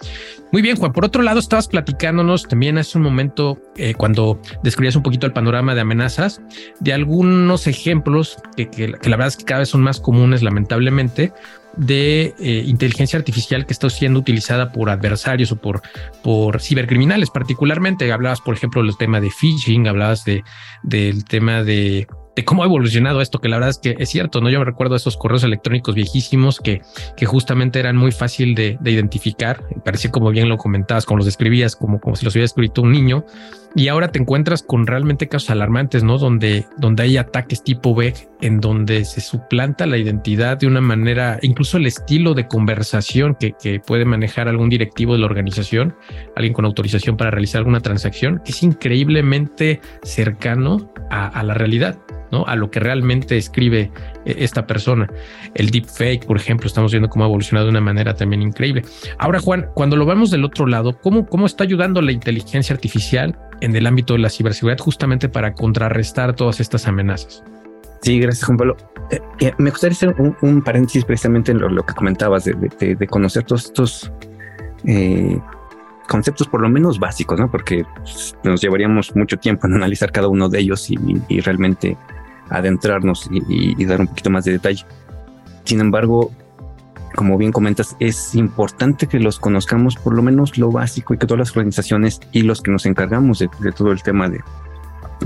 [0.52, 0.92] Muy bien, Juan.
[0.92, 5.32] Por otro lado, estabas platicándonos también hace un momento, eh, cuando describías un poquito el
[5.32, 6.40] panorama de amenazas,
[6.80, 11.32] de algunos ejemplos que, que, la verdad es que cada vez son más comunes, lamentablemente,
[11.76, 15.82] de eh, inteligencia artificial que está siendo utilizada por adversarios o por,
[16.22, 18.12] por cibercriminales particularmente.
[18.12, 20.44] Hablabas, por ejemplo, del tema de phishing, hablabas de,
[20.82, 24.40] del tema de de cómo ha evolucionado esto, que la verdad es que es cierto,
[24.40, 24.50] ¿no?
[24.50, 26.82] Yo me recuerdo esos correos electrónicos viejísimos que,
[27.16, 31.26] que justamente eran muy fácil de, de identificar, parecía como bien lo comentabas, como los
[31.26, 33.24] describías, como, como si los hubiera escrito un niño,
[33.76, 36.18] y ahora te encuentras con realmente casos alarmantes, ¿no?
[36.18, 41.38] Donde, donde hay ataques tipo B, en donde se suplanta la identidad de una manera,
[41.42, 45.96] incluso el estilo de conversación que, que puede manejar algún directivo de la organización,
[46.36, 51.98] alguien con autorización para realizar alguna transacción, es increíblemente cercano a la realidad.
[52.42, 53.90] A lo que realmente escribe
[54.24, 55.08] eh, esta persona.
[55.54, 58.82] El deepfake, por ejemplo, estamos viendo cómo ha evolucionado de una manera también increíble.
[59.18, 63.38] Ahora, Juan, cuando lo vemos del otro lado, ¿cómo, cómo está ayudando la inteligencia artificial
[63.60, 67.44] en el ámbito de la ciberseguridad justamente para contrarrestar todas estas amenazas?
[68.02, 68.76] Sí, gracias, Juan Pablo.
[69.10, 73.66] Eh, eh, me gustaría hacer un, paréntesis precisamente en lo, que comentabas de, conocer todos
[73.66, 74.12] estos
[76.08, 77.50] conceptos por lo menos básicos, ¿no?
[77.50, 77.84] Porque
[78.42, 81.96] nos llevaríamos mucho tiempo en analizar cada uno de ellos y realmente
[82.50, 84.84] adentrarnos y, dar un poquito más de detalle.
[85.64, 86.30] Sin embargo,
[87.14, 91.26] como bien comentas, es importante que los conozcamos por lo menos lo básico y que
[91.26, 94.40] todas las organizaciones y los que nos encargamos de, todo el tema de,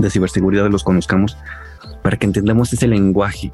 [0.09, 1.37] ciberseguridad los conozcamos
[2.03, 3.51] para que entendamos ese lenguaje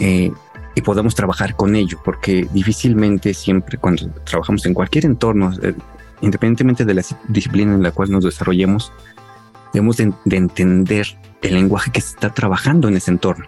[0.00, 0.32] eh,
[0.74, 5.74] y podamos trabajar con ello, porque difícilmente siempre cuando trabajamos en cualquier entorno, eh,
[6.22, 8.92] independientemente de la disciplina en la cual nos desarrollemos,
[9.72, 11.06] debemos de entender
[11.42, 13.46] el lenguaje que se está trabajando en ese entorno.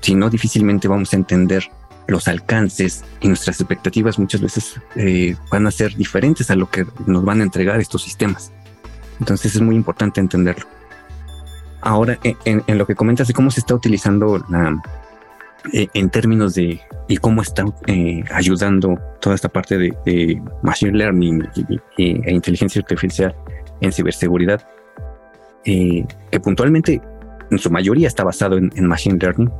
[0.00, 1.70] Si no, difícilmente vamos a entender
[2.08, 6.86] los alcances y nuestras expectativas muchas veces eh, van a ser diferentes a lo que
[7.06, 8.52] nos van a entregar estos sistemas.
[9.20, 10.66] Entonces es muy importante entenderlo.
[11.80, 14.44] Ahora, en, lo que comentas de cómo se está utilizando
[15.72, 21.48] eh, en términos de y cómo está eh, ayudando toda esta parte de, machine learning
[21.98, 23.34] e inteligencia artificial
[23.80, 24.64] en ciberseguridad,
[25.64, 27.00] eh, que puntualmente
[27.50, 29.50] en su mayoría está basado en, Machine Learning,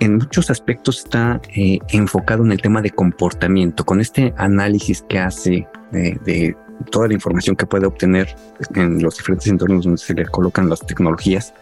[0.00, 5.18] en muchos aspectos está eh, enfocado en el tema de comportamiento, con este análisis que
[5.18, 6.56] hace de,
[6.90, 8.34] toda la información que puede obtener
[8.74, 11.54] en los diferentes entornos donde se le colocan las tecnologías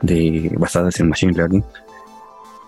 [0.00, 1.64] de, basadas en Machine Learning,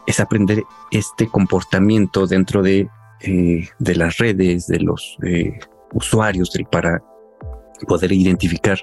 [0.07, 2.89] es aprender este comportamiento dentro de,
[3.21, 5.17] eh, de las redes, de los
[5.93, 7.03] usuarios, para
[7.87, 8.79] poder identificar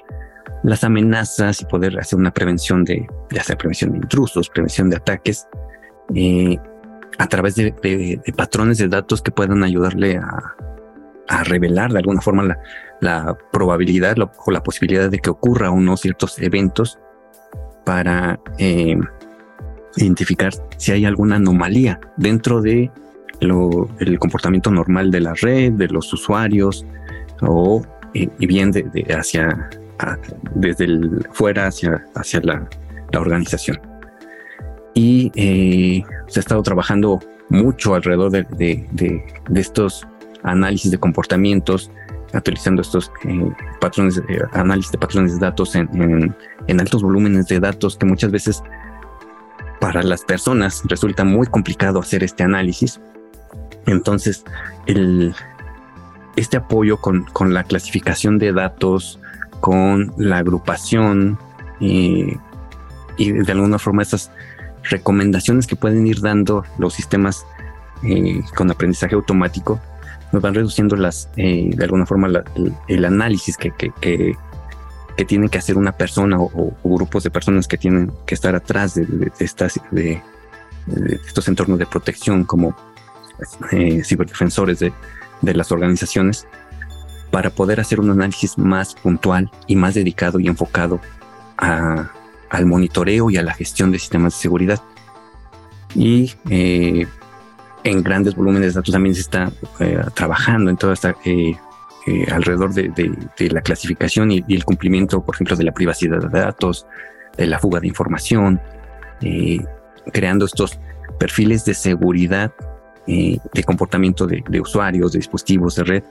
[0.66, 4.96] las amenazas y poder hacer una prevención de, ya sea prevención de intrusos, prevención de
[4.96, 5.46] ataques,
[6.12, 6.58] eh,
[7.18, 7.72] a través de,
[8.36, 10.54] patrones de datos que puedan ayudarle a,
[11.44, 12.56] revelar de alguna forma
[13.00, 16.98] la, probabilidad o la posibilidad de que ocurra unos ciertos eventos
[17.84, 18.96] para eh,
[19.96, 22.90] identificar si hay alguna anomalía dentro de
[23.40, 26.84] el comportamiento normal de la red, de los usuarios
[27.42, 27.82] o
[28.14, 28.84] eh, y bien de,
[29.16, 29.70] hacia
[30.54, 32.68] desde el fuera hacia, hacia la,
[33.14, 33.80] organización.
[34.94, 40.06] Y eh, se ha estado trabajando mucho alrededor de, estos
[40.42, 41.90] análisis de comportamientos,
[42.34, 46.34] utilizando estos eh, patrones, eh, análisis de patrones de datos en,
[46.78, 48.62] altos volúmenes de datos que muchas veces
[49.80, 53.00] para las personas resulta muy complicado hacer este análisis.
[53.86, 54.44] Entonces,
[54.86, 55.34] el,
[56.34, 59.20] este apoyo con, con la clasificación de datos,
[59.60, 61.38] con la agrupación
[61.80, 62.36] y,
[63.18, 64.30] de alguna forma esas
[64.84, 67.44] recomendaciones que pueden ir dando los sistemas
[68.02, 69.80] eh, con aprendizaje automático
[70.32, 72.28] nos van reduciendo las eh, de alguna forma
[72.88, 77.78] el, análisis que, que, que, tiene que hacer una persona o, grupos de personas que
[77.78, 80.22] tienen que estar atrás de, estas de,
[81.26, 82.76] estos entornos de protección como
[83.72, 84.92] eh, ciberdefensores de,
[85.42, 86.46] de las organizaciones
[87.30, 91.00] para poder hacer un análisis más puntual y más dedicado y enfocado
[91.56, 94.80] al monitoreo y a la gestión de sistemas de seguridad.
[95.94, 97.06] Y eh,
[97.84, 101.56] en grandes volúmenes de datos también se está eh, trabajando en toda esta eh,
[102.30, 106.86] alrededor de, la clasificación y, el cumplimiento, por ejemplo, de la privacidad de datos,
[107.36, 108.60] de la fuga de información,
[110.12, 110.78] creando estos
[111.18, 112.52] perfiles de seguridad
[113.06, 116.04] de comportamiento de, usuarios, de dispositivos de red,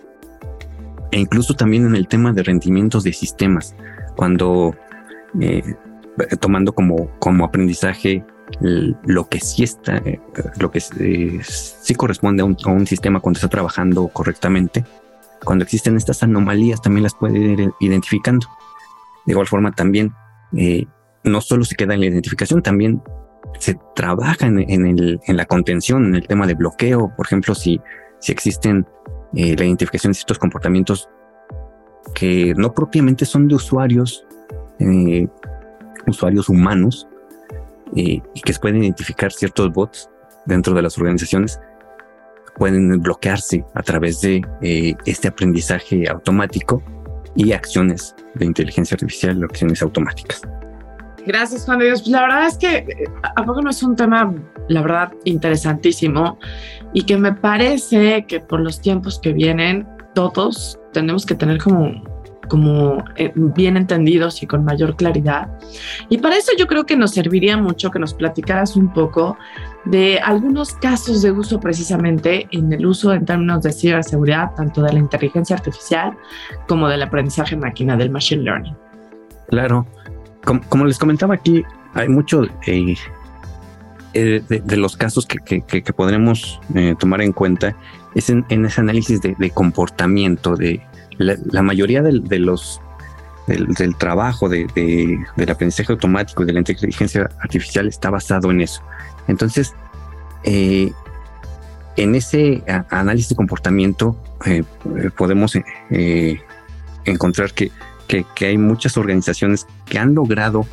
[1.15, 3.73] e incluso también en el tema de rendimientos de sistemas,
[4.17, 4.75] cuando
[5.39, 5.63] eh,
[6.41, 8.25] tomando como, como aprendizaje
[8.59, 10.19] lo que sí está, eh,
[10.59, 14.83] lo que eh, sí corresponde a un, sistema cuando está trabajando correctamente,
[15.45, 18.47] cuando existen estas anomalías también las puede ir identificando.
[19.25, 20.11] De igual forma también
[21.23, 23.01] no solo se queda en la identificación, también
[23.57, 27.79] se trabaja en, el, en la contención, en el tema de bloqueo, por ejemplo, si,
[28.19, 28.85] si existen
[29.35, 31.09] eh, la identificación de ciertos comportamientos
[32.13, 34.25] que no propiamente son de usuarios,
[34.79, 35.27] eh,
[36.07, 37.07] usuarios humanos,
[37.93, 40.09] y que pueden identificar ciertos bots
[40.45, 41.59] dentro de las organizaciones
[42.57, 46.81] pueden bloquearse a través de eh, este aprendizaje automático
[47.35, 50.41] y acciones de inteligencia artificial, acciones automáticas.
[51.25, 52.01] Gracias, Juan de Dios.
[52.01, 52.85] Pues la verdad es que
[53.23, 54.33] a poco no es un tema,
[54.69, 56.37] la verdad, interesantísimo
[56.93, 62.03] y que me parece que por los tiempos que vienen, todos tenemos que tener como
[62.47, 65.49] como eh, bien entendidos y con mayor claridad.
[66.09, 69.37] Y para eso yo creo que nos serviría mucho que nos platicaras un poco
[69.85, 74.93] de algunos casos de uso precisamente en el uso en términos de ciberseguridad, tanto de
[74.93, 76.15] la inteligencia artificial
[76.67, 78.75] como del aprendizaje máquina, del machine learning.
[79.47, 79.85] Claro,
[80.45, 82.95] como, les comentaba aquí, hay mucho eh,
[84.13, 85.61] eh, de, los casos que,
[85.93, 86.61] podremos
[86.99, 87.75] tomar en cuenta
[88.15, 90.81] es en, ese análisis de, comportamiento, de,
[91.17, 92.79] la, mayoría de, los
[93.47, 94.67] del, trabajo de,
[95.35, 98.81] del aprendizaje automático y de la inteligencia artificial está basado en eso.
[99.27, 99.73] Entonces,
[100.43, 100.91] eh,
[101.97, 104.63] en ese análisis de comportamiento eh,
[105.17, 105.57] podemos
[105.89, 106.39] eh,
[107.05, 107.71] encontrar que,
[108.41, 110.65] hay muchas organizaciones que han logrado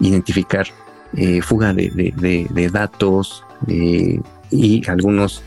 [0.00, 0.66] identificar
[1.42, 5.42] fuga de, datos y algunos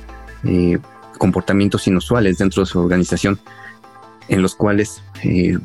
[1.18, 3.40] comportamientos inusuales dentro de su organización
[4.28, 5.58] en los cuales eh,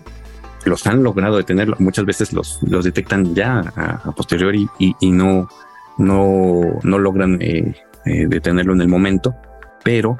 [0.64, 5.48] los han logrado detener, muchas veces los, detectan ya a, posteriori y, no,
[5.96, 9.34] no, no logran eh, eh, detenerlo en el momento,
[9.84, 10.16] pero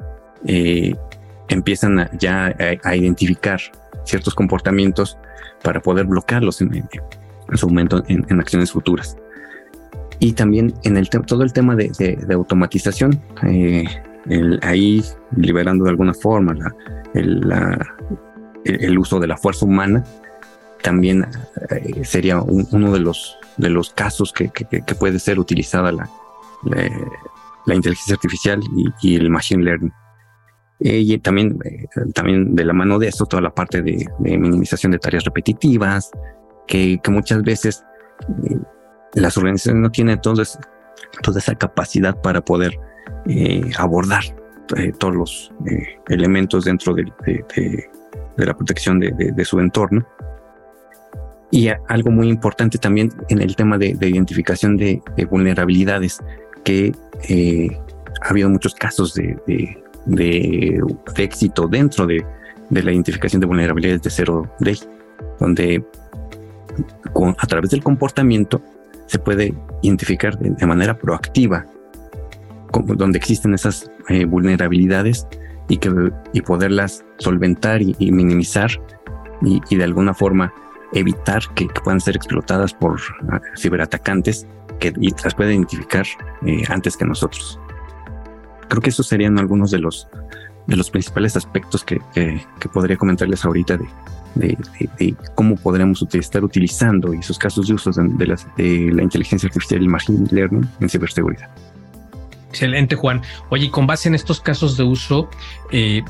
[1.48, 3.60] empiezan ya a, identificar
[4.08, 5.18] ciertos comportamientos
[5.62, 6.88] para poder bloquearlos en,
[7.54, 9.16] su momento en, acciones futuras.
[10.20, 13.20] Y también en el todo el tema de, automatización,
[14.62, 15.04] ahí
[15.36, 16.56] liberando de alguna forma
[17.14, 20.04] el uso de la fuerza humana
[20.82, 21.26] también
[21.70, 24.50] eh, sería uno de los, de los casos que,
[24.98, 26.08] puede ser utilizada la,
[27.66, 28.60] la, inteligencia artificial
[29.02, 29.92] y, el machine learning.
[30.80, 34.92] Eh, y también, eh, también de la mano de eso, toda la parte de, minimización
[34.92, 36.10] de tareas repetitivas,
[36.66, 37.84] que, muchas veces
[39.14, 40.58] las organizaciones no tienen entonces
[41.22, 42.78] toda esa capacidad para poder
[43.78, 44.22] abordar
[44.98, 45.52] todos los
[46.08, 47.04] elementos dentro de,
[48.38, 50.06] de la protección de, su entorno.
[51.50, 56.20] Y algo muy importante también en el tema de, identificación de, vulnerabilidades,
[56.64, 56.92] que
[57.28, 57.68] eh,
[58.22, 59.82] ha habido muchos casos de,
[61.16, 62.24] éxito dentro de,
[62.70, 64.78] la identificación de vulnerabilidades de cero day,
[65.40, 65.84] donde
[67.38, 68.62] a través del comportamiento
[69.06, 71.66] se puede identificar de, manera proactiva
[72.72, 75.26] donde existen esas eh, vulnerabilidades
[75.68, 78.70] y, que, y poderlas solventar y, minimizar
[79.42, 80.52] y, de alguna forma
[80.92, 84.46] evitar que, puedan ser explotadas por ah, ciberatacantes
[84.78, 84.92] que
[85.24, 86.06] las pueden identificar
[86.46, 87.58] eh, antes que nosotros.
[88.68, 90.08] Creo que esos serían algunos de los,
[90.66, 92.00] de los principales aspectos que,
[92.72, 93.78] podría comentarles ahorita
[94.34, 94.56] de,
[94.98, 99.84] de, cómo podríamos estar utilizando esos casos de uso de, de la inteligencia artificial y
[99.84, 101.48] el machine learning en ciberseguridad.
[102.48, 103.22] Excelente, Juan.
[103.50, 105.28] Oye, con base en estos casos de uso,
[105.70, 106.02] eh,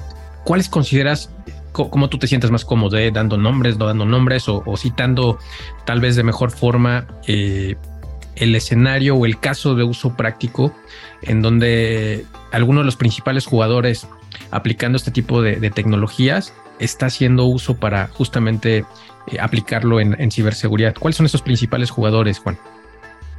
[0.44, 1.30] ¿cuáles consideras
[1.72, 3.10] cómo tú te sientes más cómodo, eh?
[3.12, 5.38] dando nombres, no dando nombres o, citando
[5.84, 7.76] tal vez de mejor forma eh,
[8.40, 10.74] el escenario o el caso de uso práctico
[11.22, 14.06] en donde alguno de los principales jugadores
[14.50, 18.84] aplicando este tipo de, tecnologías está haciendo uso para justamente
[19.40, 20.94] aplicarlo en, ciberseguridad?
[20.98, 22.58] ¿Cuáles son esos principales jugadores, Juan?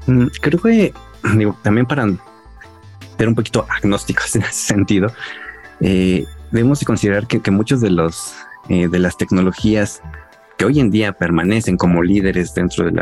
[0.08, 0.94] Mm, creo que
[1.64, 2.08] también para
[3.18, 5.12] ser un poquito agnósticos en ese sentido,
[5.82, 8.34] eh, debemos considerar que, muchos de los
[8.68, 10.02] eh, de las tecnologías
[10.58, 13.02] que hoy en día permanecen como líderes dentro del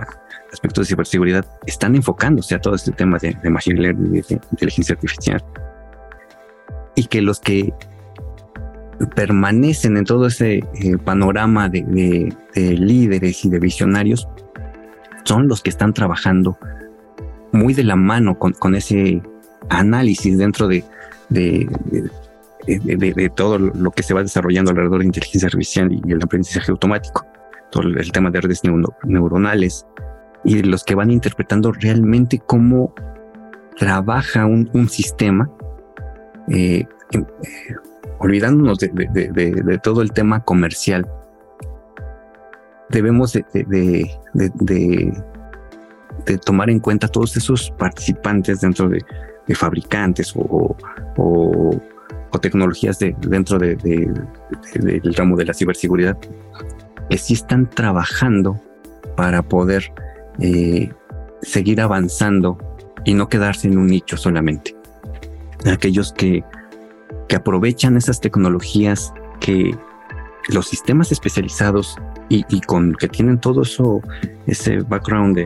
[0.51, 4.93] aspecto de ciberseguridad están enfocándose a todo este tema de, machine learning y de inteligencia
[4.95, 5.43] artificial.
[6.95, 7.73] Y que los que
[9.15, 14.27] permanecen en todo ese eh, panorama de, líderes y de visionarios
[15.23, 16.57] son los que están trabajando
[17.51, 19.21] muy de la mano con, con ese
[19.69, 20.83] análisis dentro de,
[21.29, 21.67] de,
[22.65, 27.25] de, todo lo que se va desarrollando alrededor de inteligencia artificial y el aprendizaje automático,
[27.71, 28.61] todo el tema de redes
[29.03, 29.85] neuronales
[30.43, 32.93] y los que van interpretando realmente cómo
[33.77, 35.49] trabaja un, sistema,
[36.49, 37.25] eh, eh,
[38.19, 41.07] olvidándonos de, todo el tema comercial.
[42.89, 44.09] Debemos de,
[46.45, 49.03] tomar en cuenta todos esos participantes dentro de,
[49.53, 50.75] fabricantes o,
[51.17, 51.81] o,
[52.41, 56.15] tecnologías de, dentro de, del ramo de la ciberseguridad
[57.09, 58.61] que sí están trabajando
[59.15, 59.91] para poder
[60.39, 60.91] eh,
[61.41, 62.57] seguir avanzando
[63.05, 64.75] y no quedarse en un nicho solamente.
[65.65, 66.43] Aquellos que,
[67.27, 69.75] que aprovechan esas tecnologías que
[70.49, 71.97] los sistemas especializados
[72.29, 74.01] y, con que tienen todo eso,
[74.45, 75.37] ese background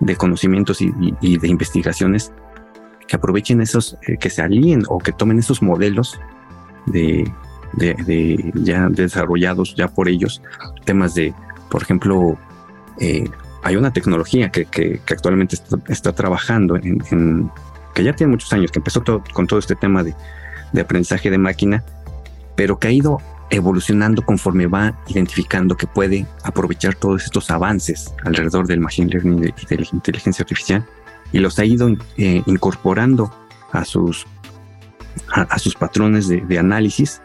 [0.00, 2.32] de, conocimientos y, de investigaciones,
[3.06, 6.18] que aprovechen esos, eh, que se alíen o que tomen esos modelos
[6.86, 7.30] de,
[7.74, 10.40] de, ya desarrollados ya por ellos,
[10.84, 11.34] temas de,
[11.68, 12.38] por ejemplo,
[13.00, 13.28] eh,
[13.62, 15.56] hay una tecnología que, que, actualmente
[15.88, 17.50] está, trabajando en,
[17.94, 19.02] que ya tiene muchos años, que empezó
[19.32, 20.14] con todo este tema de,
[20.72, 21.84] de aprendizaje de máquina,
[22.56, 23.18] pero que ha ido
[23.50, 29.66] evolucionando conforme va identificando que puede aprovechar todos estos avances alrededor del machine learning y
[29.66, 30.86] de la inteligencia artificial
[31.32, 33.32] y los ha ido eh, incorporando
[33.72, 34.26] a sus,
[35.32, 37.20] a, sus patrones de, análisis,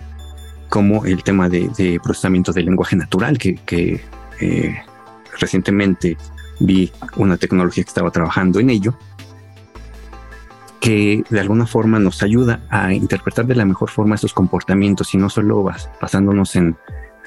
[0.70, 4.02] como el tema de, procesamiento del lenguaje natural, que,
[4.40, 4.76] eh,
[5.40, 6.18] recientemente
[6.60, 8.98] vi una tecnología que estaba trabajando en ello,
[10.80, 15.18] que de alguna forma nos ayuda a interpretar de la mejor forma esos comportamientos y
[15.18, 15.64] no solo
[16.02, 16.78] basándonos en,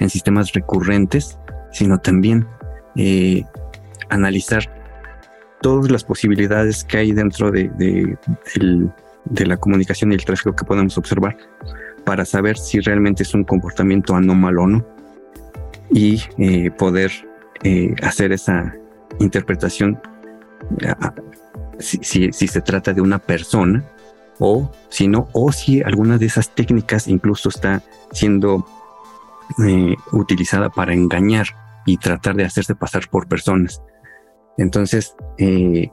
[0.08, 1.38] sistemas recurrentes,
[1.72, 2.46] sino también
[2.94, 3.42] eh,
[4.10, 4.62] analizar
[5.60, 10.96] todas las posibilidades que hay dentro de, de, la comunicación y el tráfico que podemos
[10.96, 11.36] observar
[12.04, 14.86] para saber si realmente es un comportamiento anómalo o no
[15.90, 17.10] y eh, poder
[17.64, 18.74] eh, hacer esa
[19.18, 20.00] interpretación
[21.78, 23.84] si, se trata de una persona
[24.38, 27.82] o si no, o si alguna de esas técnicas incluso está
[28.12, 28.64] siendo
[29.66, 31.46] eh, utilizada para engañar
[31.86, 33.82] y tratar de hacerse pasar por personas.
[34.58, 35.90] Entonces, eh,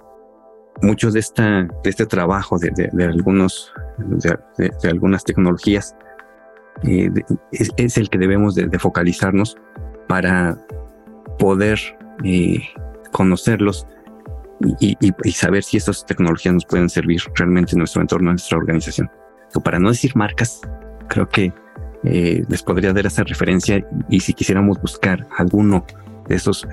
[0.81, 2.69] mucho de, esta, de este trabajo de,
[3.03, 5.95] algunos, de, algunas tecnologías
[6.83, 7.09] eh,
[7.51, 9.55] es, el que debemos de, focalizarnos
[10.07, 10.57] para
[11.37, 11.79] poder
[12.23, 12.59] eh,
[13.11, 13.87] conocerlos
[14.79, 14.95] y,
[15.31, 19.09] saber si estas tecnologías nos pueden servir realmente en nuestro entorno, en nuestra organización.
[19.53, 20.61] O para no decir marcas,
[21.07, 21.53] creo que
[22.03, 25.83] les podría dar esa referencia y si quisiéramos buscar alguno
[26.27, 26.67] de esos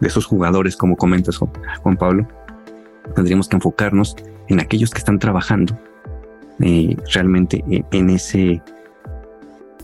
[0.00, 2.28] de esos jugadores, como comentas Juan Pablo,
[3.14, 4.16] tendríamos que enfocarnos
[4.48, 5.78] en aquellos que están trabajando
[6.60, 8.62] eh, realmente en, ese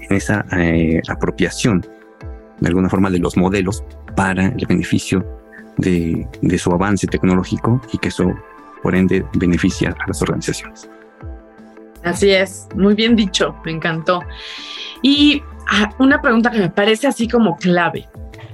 [0.01, 1.85] en esa eh, apropiación
[2.61, 3.83] de alguna forma de los modelos
[4.17, 5.25] para el beneficio
[5.79, 8.35] de, de, su avance tecnológico y que eso
[8.83, 10.89] por ende beneficia a las organizaciones.
[12.03, 14.23] Así es, muy bien dicho, me encantó.
[15.03, 18.09] Y ah, una pregunta que me parece así como clave.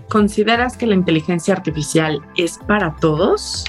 [0.09, 3.65] ¿Consideras que la inteligencia artificial es para todos?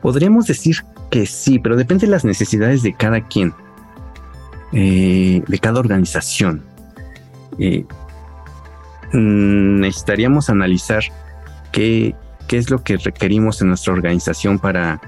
[0.00, 0.76] Podríamos decir
[1.10, 3.52] que sí, pero depende de las necesidades de cada quien,
[4.72, 6.62] eh, de cada organización.
[7.58, 7.84] Eh,
[9.12, 11.02] mm, necesitaríamos analizar
[11.70, 12.14] qué,
[12.46, 15.00] qué es lo que requerimos en nuestra organización para,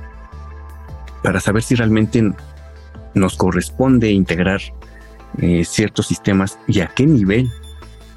[1.23, 2.33] para saber si realmente
[3.15, 4.61] nos corresponde integrar
[5.39, 7.51] eh, ciertos sistemas y a qué nivel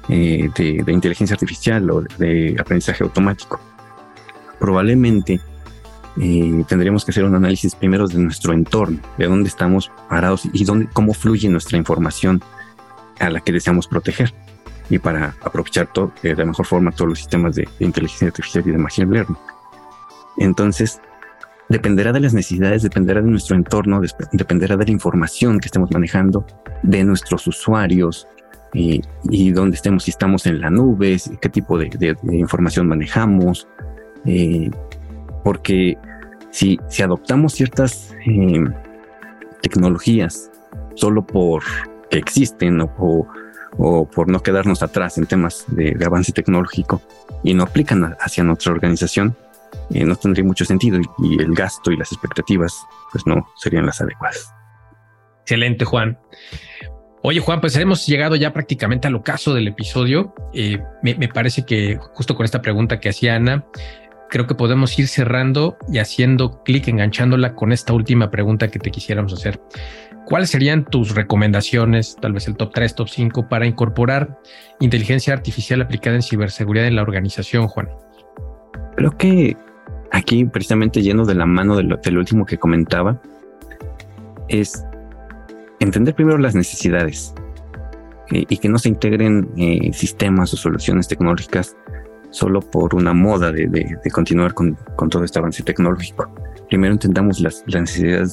[0.08, 3.60] eh, de, inteligencia artificial o de aprendizaje automático.
[4.58, 5.40] Probablemente
[6.20, 10.64] eh, tendríamos que hacer un análisis primero de nuestro entorno, de dónde estamos parados y
[10.64, 12.42] dónde, cómo fluye nuestra información
[13.18, 14.32] a la que deseamos proteger
[14.90, 18.72] y para aprovechar todo, de la mejor forma todos los sistemas de, inteligencia artificial y
[18.72, 19.36] de machine learning.
[20.38, 21.00] Entonces,
[21.68, 24.00] dependerá de las necesidades, dependerá de nuestro entorno,
[24.32, 26.46] dependerá de la información que estemos manejando,
[26.82, 28.26] de nuestros usuarios,
[28.74, 33.66] y, dónde estemos, si estamos en la nube, qué tipo de, información manejamos,
[34.26, 34.70] eh,
[35.42, 35.96] porque
[36.50, 38.64] si, si, adoptamos ciertas eh,
[39.62, 40.50] tecnologías
[40.94, 41.62] solo por
[42.10, 43.26] que existen o,
[43.76, 47.02] por no quedarnos atrás en temas de, avance tecnológico
[47.42, 49.36] y no aplican hacia nuestra organización,
[49.90, 52.74] eh, no tendría mucho sentido y, el gasto y las expectativas
[53.12, 54.52] pues no serían las adecuadas.
[55.42, 56.18] Excelente, Juan.
[57.22, 60.34] Oye, Juan, pues hemos llegado ya prácticamente al ocaso del episodio.
[60.54, 63.66] Eh, me, parece que justo con esta pregunta que hacía Ana,
[64.30, 68.90] creo que podemos ir cerrando y haciendo clic, enganchándola con esta última pregunta que te
[68.90, 69.60] quisiéramos hacer.
[70.28, 74.38] ¿Cuáles serían tus recomendaciones, tal vez el top 3, top 5, para incorporar
[74.78, 77.88] inteligencia artificial aplicada en ciberseguridad en la organización, Juan?
[78.94, 79.56] Creo que
[80.12, 83.22] aquí, precisamente lleno de la mano de lo último que comentaba,
[84.48, 84.84] es
[85.80, 87.34] entender primero las necesidades
[88.30, 91.74] y que no se integren eh, sistemas o soluciones tecnológicas
[92.28, 94.76] solo por una moda de, continuar con,
[95.08, 96.30] todo este avance tecnológico.
[96.68, 98.32] Primero entendamos las, necesidades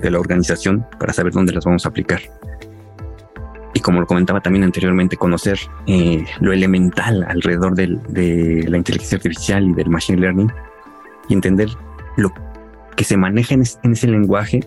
[0.00, 2.20] de la organización para saber dónde las vamos a aplicar.
[3.72, 9.68] Y como lo comentaba también anteriormente, conocer eh, lo elemental alrededor de la inteligencia artificial
[9.68, 10.52] y del machine learning
[11.28, 11.68] y entender
[12.16, 12.32] lo
[12.96, 14.60] que se manejen en ese lenguaje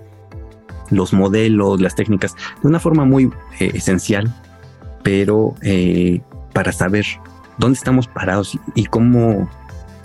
[0.90, 4.34] los modelos, las técnicas, de una forma muy eh, esencial,
[5.04, 6.22] pero eh,
[6.54, 7.06] para saber
[7.58, 9.50] dónde estamos parados y, cómo,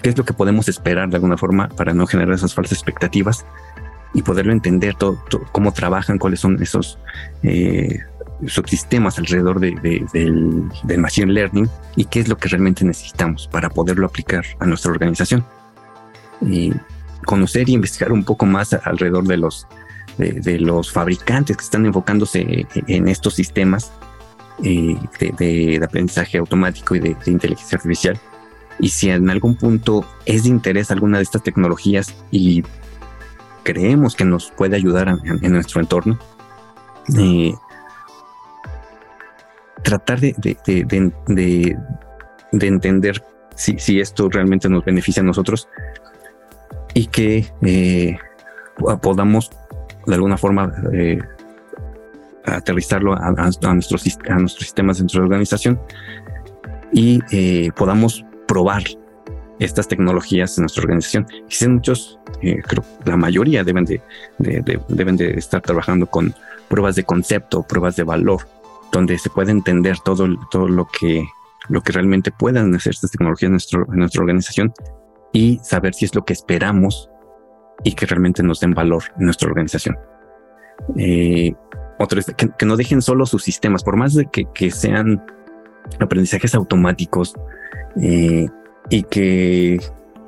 [0.03, 3.45] qué es lo que podemos esperar de alguna forma para no generar esas falsas expectativas
[4.15, 6.99] y poderlo entender todo, cómo trabajan, cuáles son esos
[7.43, 8.01] eh,
[8.47, 9.73] subsistemas alrededor de,
[10.13, 14.67] del, del, machine learning y qué es lo que realmente necesitamos para poderlo aplicar a
[14.67, 15.45] nuestra organización.
[16.41, 16.73] Y
[17.25, 19.67] conocer y investigar un poco más alrededor de los
[20.19, 23.93] de, los fabricantes que están enfocándose en estos sistemas
[24.63, 24.97] eh,
[25.39, 28.19] de, aprendizaje automático y de, inteligencia artificial.
[28.81, 32.63] Y si en algún punto es de interés alguna de estas tecnologías y
[33.69, 36.19] creemos que nos puede ayudar en, nuestro entorno,
[37.19, 37.53] eh,
[39.83, 40.57] tratar de,
[42.51, 43.23] entender
[43.55, 45.69] si, esto realmente nos beneficia a nosotros
[46.95, 48.17] y que eh,
[49.03, 49.51] podamos
[50.07, 51.19] de alguna forma eh,
[52.47, 53.33] aterrizarlo a,
[53.75, 55.79] nuestros, a nuestros sistemas dentro de la organización
[56.91, 57.21] y
[57.73, 58.85] podamos probar
[59.59, 61.27] estas tecnologías en nuestra organización.
[61.49, 64.01] Quizás muchos, eh, creo la mayoría deben de,
[64.39, 66.35] deben de estar trabajando con
[66.69, 68.47] pruebas de concepto, pruebas de valor,
[68.93, 71.27] donde se puede entender todo, todo lo que
[71.69, 74.73] lo que realmente puedan hacer estas tecnologías en, nuestro, en nuestra organización
[75.33, 77.11] y saber si es lo que esperamos
[77.85, 79.97] y que realmente nos den valor en nuestra organización.
[80.97, 81.55] Eh,
[81.99, 85.25] otro es que, no dejen solo sus sistemas, por más de que, sean
[86.01, 87.35] aprendizajes automáticos
[88.01, 88.49] eh,
[88.91, 89.79] y que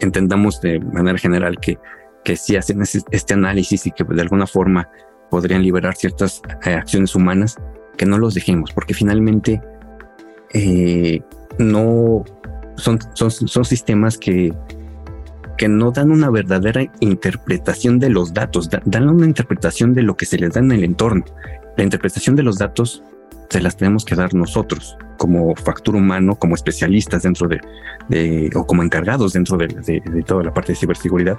[0.01, 1.79] entendamos de manera general que,
[2.25, 4.89] que si hacen este análisis y que de alguna forma
[5.31, 7.57] podrían liberar ciertas eh, acciones humanas,
[7.97, 9.61] que no los dejemos, porque finalmente
[11.59, 12.25] no
[12.77, 14.53] son, son, son sistemas que
[15.61, 20.25] que no dan una verdadera interpretación de los datos, dan una interpretación de lo que
[20.25, 21.23] se les da en el entorno.
[21.77, 23.03] La interpretación de los datos
[23.51, 28.83] se las tenemos que dar nosotros como factor humano, como especialistas dentro de, o como
[28.83, 31.39] encargados dentro de, toda la parte de ciberseguridad.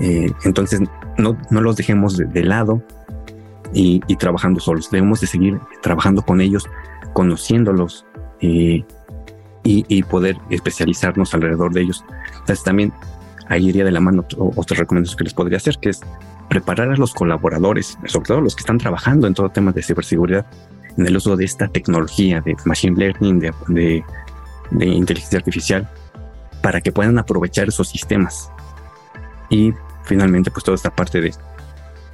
[0.00, 0.82] Eh, entonces,
[1.16, 2.82] no, no, los dejemos de, lado
[3.72, 4.90] y, trabajando solos.
[4.90, 6.68] Debemos de seguir trabajando con ellos,
[7.14, 8.04] conociéndolos
[8.42, 8.84] eh,
[9.64, 12.04] y, poder especializarnos alrededor de ellos.
[12.32, 12.92] Entonces también
[13.48, 16.00] ahí iría de la mano otra recomendación que les podría hacer, que es
[16.50, 20.46] preparar a los colaboradores, sobre todo los que están trabajando en todo tema de ciberseguridad,
[20.98, 24.04] en el uso de esta tecnología de machine learning, de,
[24.70, 25.88] de, inteligencia artificial,
[26.60, 28.50] para que puedan aprovechar esos sistemas.
[29.48, 29.72] Y
[30.04, 31.32] finalmente, pues toda esta parte de,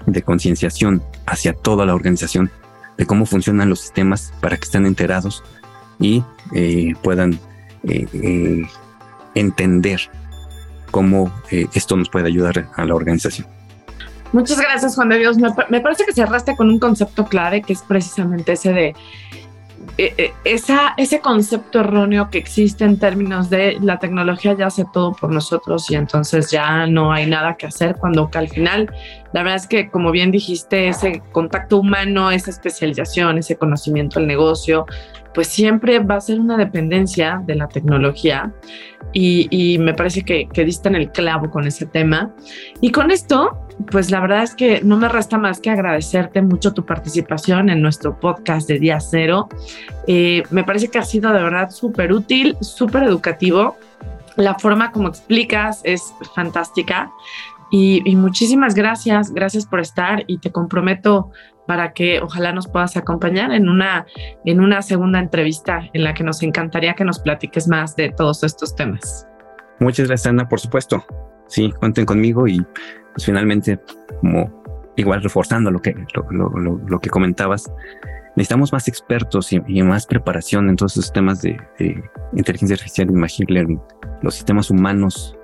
[0.07, 2.51] de concienciación hacia toda la organización
[2.99, 5.43] de cómo funcionan los sistemas para que estén enterados
[5.99, 6.23] y
[6.55, 7.35] eh, puedan
[7.85, 8.63] eh, eh,
[9.35, 10.01] entender
[10.91, 13.49] cómo esto nos puede ayudar a la organización.
[14.35, 15.37] Muchas gracias, Juan de Dios.
[15.39, 18.95] Me, parece que cerraste con un concepto clave que es precisamente ese de
[20.45, 25.31] esa, ese concepto erróneo que existe en términos de la tecnología ya hace todo por
[25.31, 28.91] nosotros y entonces ya no hay nada que hacer cuando al final
[29.35, 34.29] la verdad es que como bien dijiste ese contacto humano, esa especialización, ese conocimiento del
[34.29, 34.87] negocio,
[35.35, 38.55] pues siempre va a ser una dependencia de la tecnología
[39.13, 42.33] y, me parece que, que dista en el clavo con ese tema.
[42.81, 43.59] Y con esto,
[43.91, 47.83] pues la verdad es que no me resta más que agradecerte mucho tu participación en
[47.83, 49.49] nuestro podcast de Día Cero.
[50.07, 53.77] Eh, me parece que ha sido de verdad súper útil, súper educativo.
[54.37, 57.13] La forma como explicas es fantástica.
[57.77, 61.33] Y, muchísimas gracias, gracias por estar y te comprometo
[61.67, 64.07] para que ojalá nos puedas acompañar en una,
[64.45, 68.45] en una segunda entrevista en la que nos encantaría que nos platiques más de todos
[68.45, 69.27] estos temas.
[69.81, 71.05] Muchas gracias, Ana, por supuesto.
[71.49, 72.65] Sí, cuenten conmigo y
[73.13, 73.81] pues finalmente,
[74.21, 74.63] como
[74.95, 75.97] igual reforzando lo que,
[76.31, 77.69] lo, que comentabas,
[78.37, 81.61] necesitamos más expertos y, más preparación en todos esos temas de,
[82.35, 83.81] inteligencia artificial y machine learning.
[84.23, 85.37] Los sistemas humanos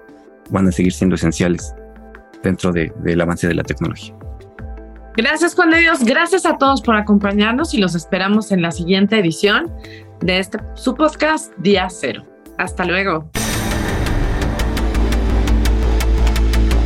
[0.50, 1.74] van a seguir siendo esenciales
[2.42, 4.14] dentro del avance de la tecnología.
[5.16, 9.18] Gracias Juan de Dios, gracias a todos por acompañarnos y los esperamos en la siguiente
[9.18, 9.70] edición
[10.20, 12.24] de este su podcast Día Cero.
[12.58, 13.30] Hasta luego.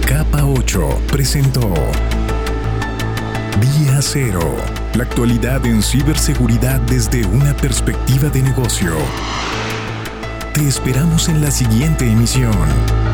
[0.07, 1.61] Capa 8 presentó
[3.61, 4.57] Día Cero,
[4.97, 8.93] la actualidad en ciberseguridad desde una perspectiva de negocio.
[10.55, 13.14] Te esperamos en la siguiente emisión.